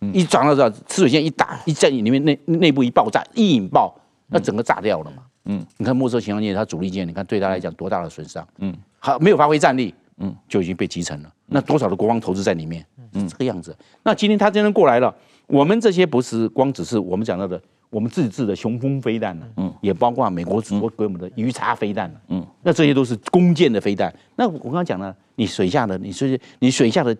[0.00, 3.94] 嗯，一撞到这吃水线一打，一在你里面内内部一爆炸，一引爆，
[4.28, 11.32] 那整个炸掉了嘛，嗯，你看莫斯科巡洋舰它主力舰，你看对它来讲多大的损伤，嗯，好没有发挥战力，嗯，就已经被击沉了。
[11.46, 13.76] 那多少的国防投资在里面，嗯，这个样子。
[14.02, 15.14] 那今天它真的过来了，
[15.46, 17.60] 我们这些不是光只是我们讲到的。
[17.90, 24.14] 我们自制的雄风飞弹呢，嗯，也包括美国祖国给我们的鱼叉飞弹，嗯，那这些都是弓箭的飞弹。
[24.36, 26.28] 那我刚刚讲了，你水下的，你说
[26.58, 27.16] 你水下的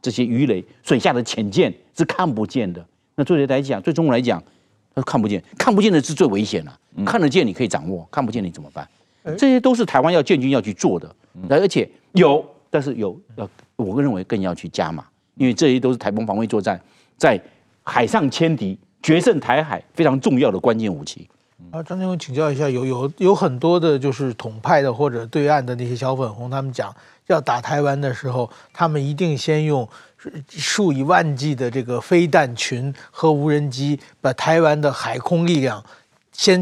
[0.00, 2.84] 这些鱼雷，水下的潜舰是看不见的。
[3.16, 4.42] 那对人来讲，对中国来讲，
[4.94, 6.72] 他看不见，看不见的是最危险的。
[7.04, 8.88] 看得见你可以掌握，看不见你怎么办？
[9.36, 11.12] 这些都是台湾要建军要去做的，
[11.48, 15.04] 而且有，但是有要，我个认为更要去加码，
[15.34, 16.80] 因为这些都是台风防卫作战
[17.16, 17.40] 在
[17.82, 18.78] 海上歼敌。
[19.02, 21.28] 决胜台海非常重要的关键武器。
[21.70, 26.94] 啊，张将军请教一下，有有有很多的，就是统派的或者对岸的那些小粉红，他们讲
[27.28, 29.88] 要打台湾的时候，他们一定先用
[30.48, 35.82] 数以万计的这个飞弹群和无人机，把台湾的海空力量
[36.32, 36.60] 先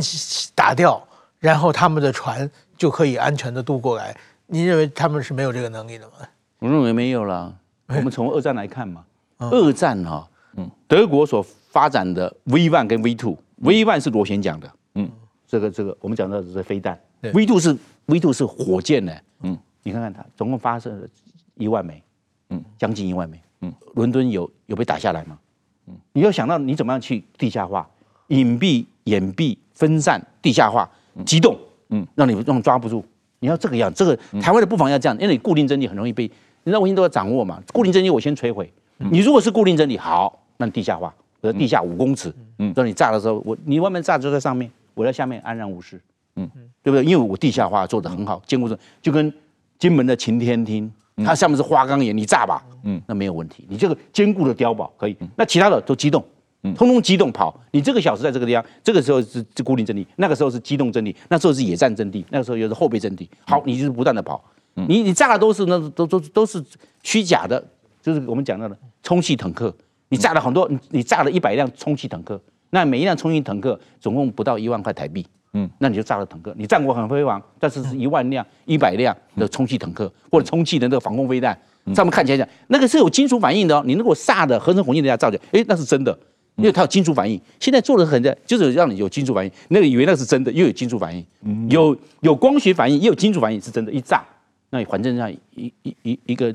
[0.55, 1.03] 打掉，
[1.41, 4.17] 然后他们的船就可以安全的渡过来。
[4.47, 6.13] 您认为他们是没有这个能力的吗？
[6.61, 7.53] 我认为没有了。
[7.89, 9.05] 我们从二战来看嘛，
[9.39, 11.45] 二战哈，嗯，德国所。
[11.71, 15.09] 发展的 V one 跟 V two，V one 是螺旋桨的，嗯，
[15.47, 17.01] 这个这个我们讲到的是飞弹
[17.33, 19.13] ，V two 是 V two 是火箭呢，
[19.43, 21.07] 嗯，你看看它总共发射了
[21.55, 22.03] 一万枚，
[22.49, 25.39] 嗯，将近一万枚，嗯，伦敦有有被打下来吗？
[25.87, 27.89] 嗯，你要想到你怎么样去地下化、
[28.27, 30.91] 隐蔽、掩蔽、分散、地下化、
[31.25, 31.57] 机动，
[31.91, 33.05] 嗯，让你让抓不住，
[33.39, 36.25] 你要这个样，这个台湾的布防要这样，因为你固定阵地很容易被，
[36.65, 41.15] 你知道卫星都要掌握嘛，固定阵地我先摧毁，你如果是固定阵地好，那你地下化。
[41.43, 46.01] 和地下五公尺，嗯，让你炸的时候，我你外面炸就在上面，我在下面安然无事，
[46.37, 46.49] 嗯，
[46.83, 47.05] 对不对？
[47.05, 49.33] 因为我地下化做的很好，坚固的，就跟
[49.79, 56.23] 金门的擎天厅，它下面是花岗岩，你炸吧，嗯，那没有问题，你这个坚固的碉堡可以，那其他的都机动，
[56.63, 66.63] 嗯，通通机动跑，你这个小时在这个地方，这个时候是是固定阵地，那个时候是机动阵地，那时候是野战阵地，那个时候又是后备阵地，好，你就是不断的跑，你你炸的都是那都都都是
[67.03, 67.63] 虚假的，
[68.03, 69.75] 就是我们讲到的充气坦克。
[70.11, 72.39] 你炸了很多，你你炸了一百辆充气坦克，
[72.71, 76.53] 那每一辆充气坦克总共不到一万块台币，嗯，那你就炸了坦克。
[76.59, 81.57] 你战果很辉煌，但是是一万辆、一百辆的充气坦克或者充气的那个防空飞弹，
[81.95, 83.83] 上面看起来讲那个是有金属反应的哦。
[83.87, 86.19] 你如果炸的合成火箭人家造的，哎，那是真的，
[86.57, 87.41] 因为它有金属反应。
[87.61, 91.25] 现在做的很的就是让你有金属反应，那个以为那是真的，又有金属反应，
[91.71, 93.93] 有有光学反应，也有金属反应，是真的。
[93.93, 94.25] 一炸，
[94.71, 96.53] 那反正上一一一一个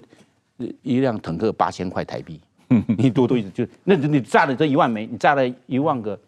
[0.81, 2.37] 一辆坦克八千块台币。
[2.97, 6.19] 你多多意思，就那你炸了这一万枚，你炸了一万个，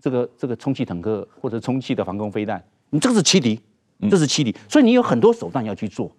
[0.00, 3.60] 这个这个充气坦克或者充气的防空飞弹，你这个是欺敌，
[4.10, 6.10] 这是欺敌，所以你有很多手段要去做，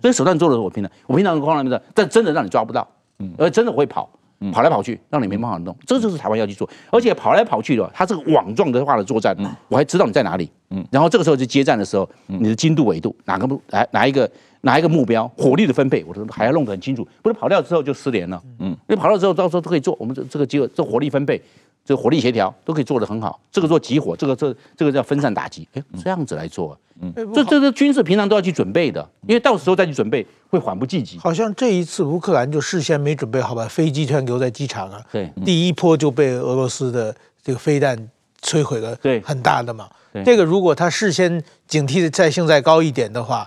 [0.00, 2.88] 所以手段做的时候我平常我平常光来没的，但真的让你抓不到，
[3.36, 4.08] 而真的会跑，
[4.50, 9.36] 跑来跑去，让你没办法弄，这就是台湾要去做，而且跑来跑去的，它这个网状的化的作战，
[9.68, 10.50] 我还知道你在哪里，
[10.90, 14.30] 然后这个时候就接战的时候，你的精度纬度哪个不哪哪一个。
[14.62, 18.40] 哪一个目标，火力的分配，我说还要弄得很清楚，不是跑掉之后就失联了。
[18.60, 21.40] 嗯，因为跑掉之后，到时候都可以做，我们这这个机会，这火力分配，
[21.84, 23.40] 这个火力协调都可以做得很好。
[23.50, 31.18] 这个做集火，这个这这个叫分散打击，哎，这样子来做，嗯，这这这军事平常都要去准备的，因为到时候再去准备会缓不济急。
[31.18, 35.02] 好像这一次乌克兰就事先没准备好，把飞机全留在机场啊。
[35.10, 37.98] 对，第一波就被俄罗斯的这个飞弹
[38.40, 39.88] 摧毁了，对，很大的嘛。
[40.24, 43.44] 这个如果他事先警惕的再性再高一点的话。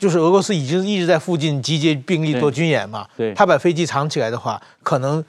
[0.00, 3.06] 就是俄罗斯已经一直在附近集结兵力做军演嘛。
[3.16, 5.22] 对，他把飞机藏起来的话，可能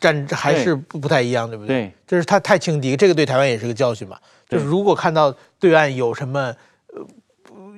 [0.00, 1.82] 战还是不不太一样，对不对？
[1.82, 4.16] 对，就是他太轻敌，这个对台湾也是个教训嘛。
[4.48, 6.54] 就是如果看到对岸有什么
[6.94, 7.06] 呃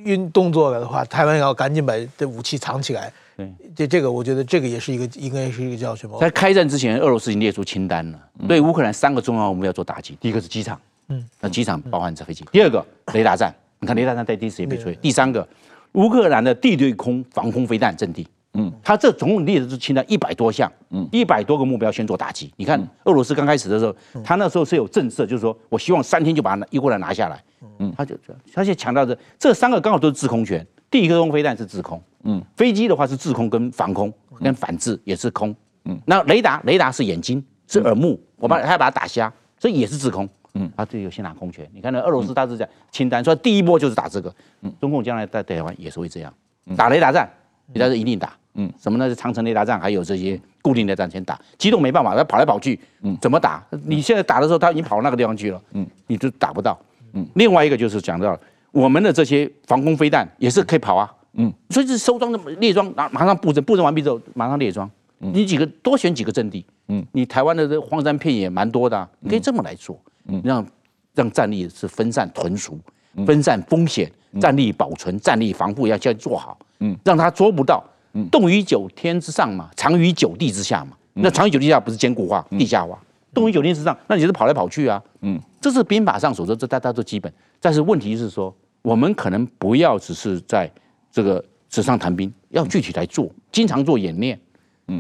[0.05, 3.13] 运动作了的话，台湾要赶紧把这武器藏起来。
[3.37, 6.19] 对，这这个我觉得这个也是一个应该是一个教训吧。
[6.21, 10.17] 在开战之前，俄罗斯已经列出清单了，对乌克兰三个重要目标做打击。
[10.21, 10.81] 第一个是机场。
[11.09, 12.45] 嗯，那机场包含着飞机。
[12.51, 14.95] 第二个雷达站，你看雷达站在第一时间被摧。
[15.01, 15.47] 第三个，
[15.95, 18.27] 乌克兰的地对空防空飞弹阵地。
[18.57, 22.53] 嗯，他这总共列的是清单一百多项，嗯，一百多个目标先做打击。
[22.57, 27.43] 你看俄罗斯刚开始的时候，他那时候是有政策，就是说我希望三天就把那一过来拿下来。
[27.81, 28.15] 嗯，他就
[28.53, 30.65] 他现在强调这这三个刚好都是制空权。
[30.91, 35.53] 地对空飞弹是制空，嗯，飞机的话是制空跟防空跟反制也是空，
[35.87, 40.29] 嗯，那雷达雷达是眼睛是耳目，我把他要把它打瞎，所以也是制空。
[40.55, 41.69] 嗯，他这有先拿空权。
[41.73, 44.35] 你看那俄罗斯，他是讲清单，说第一波就是打这个。
[44.63, 46.33] 嗯，中共将来在台湾也是会这样，
[46.77, 47.29] 打雷达站，
[47.73, 48.33] 雷达是一定打。
[48.55, 49.09] 嗯，什么呢？
[49.09, 51.37] 是长城雷达站，还有这些固定雷达站先打。
[51.59, 52.79] 机动没办法，他跑来跑去。
[53.03, 53.61] 嗯，怎么打？
[53.85, 55.61] 你现在打的时候，他已经跑到那个地方去了。
[55.73, 56.79] 嗯，你就打不到。
[57.15, 58.39] 嗯，另外一个就是讲到
[58.71, 61.13] 我们的这些防空飞弹也是可以跑啊。
[61.33, 64.89] 嗯，所以是收装的列装，马马上布阵，布阵完毕之后马上列装。
[65.19, 66.65] 你几个多选几个阵地。
[66.87, 69.97] 嗯，你台湾的这荒山片野蛮多的，你可以这么来做。
[69.97, 70.13] 嗯，
[70.43, 70.67] 让
[71.15, 72.79] 让战力是分散屯熟，
[73.27, 74.11] 分散风险，
[74.41, 76.59] 战力保存，战力防护要先做好。
[76.81, 77.83] 嗯，让他捉不到。
[78.15, 80.97] 嗯，动于九天之上嘛，藏于九地之下嘛。
[81.15, 83.01] 那藏于九地之下不是坚固化、地下化？
[83.33, 85.03] 动于九天之上，那你就是跑来跑去啊。
[85.21, 87.33] 嗯，这是兵法上所说，这大家都基本。
[87.61, 90.71] 但是问题是说，我们可能不要只是在
[91.11, 94.39] 这个纸上谈兵，要具体来做，经常做演练。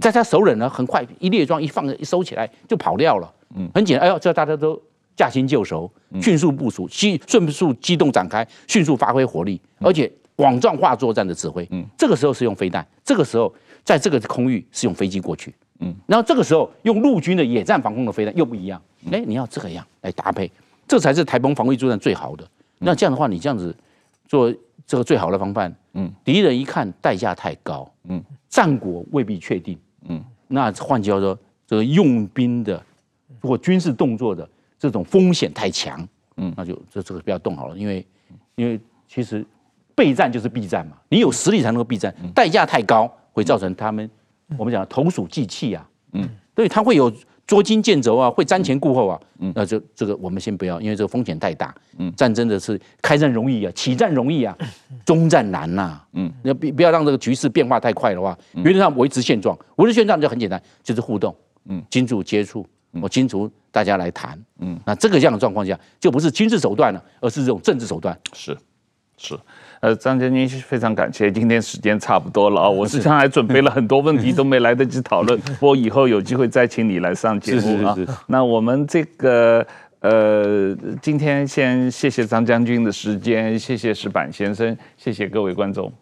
[0.00, 3.32] 在他手里呢，很快一列装一放一收起来就跑掉了。
[3.54, 4.08] 嗯，很简单。
[4.08, 4.80] 哎呦，这大家都。
[5.16, 5.90] 驾轻就熟，
[6.20, 11.66] 迅速部署，机迅速机动展开，迅速发挥火力，而且网状化作战的指挥。
[11.70, 13.52] 嗯，这个时候是用飞弹，这个时候
[13.84, 15.54] 在这个空域是用飞机过去。
[15.80, 18.80] 嗯，然后这个时候用陆军的野战防空的飞弹又不一样。
[19.12, 20.50] 哎，你要这个样来搭配，
[20.88, 22.44] 这才是台风防御作战最好的。
[22.78, 23.74] 那这样的话，你这样子
[24.26, 24.52] 做
[24.86, 25.74] 这个最好的防范。
[25.92, 29.78] 嗯，敌人一看代价太高，嗯，战果未必确定。
[30.08, 32.82] 嗯，那换句话说，这个用兵的
[33.40, 34.48] 或军事动作的。
[34.84, 36.06] 这种风险太强，
[36.36, 38.06] 嗯，那就这这个不要动好了，因为
[38.54, 38.78] 因为
[39.08, 39.42] 其实
[39.94, 44.10] 备战就是避战嘛，你有实力才能够避战，代价太高会造成他们
[44.58, 47.10] 我们讲投鼠忌器啊，嗯，所以，他会有
[47.46, 54.54] 捉襟见肘啊，会瞻前顾后啊，嗯，那就这个我们先不要，因为这个风险太大，嗯，战争的是开战容易啊，起战容易啊，
[55.06, 61.34] 终战难呐，嗯，要不不要让这个局势变化太快的话，原则上维持现状，维持现状就很简单，就是互动，
[61.68, 62.66] 嗯，金主接触。
[63.00, 68.16] 我清楚大家来谈，嗯，那这个这样的状况下，就不是军事手段了，而是这种政治手段。
[68.32, 68.56] 是，
[69.16, 69.36] 是，
[69.80, 77.96] 呃，张将军非常感谢，今天时间差不多了啊， 我实际上还准备了很多问题都没来得及讨论， 我以后有机会再请你来上节目啊。
[78.28, 79.66] 那我们这个
[80.00, 85.92] 呃，今天先谢谢张将军的时间，谢谢石板先生，谢谢各位观众。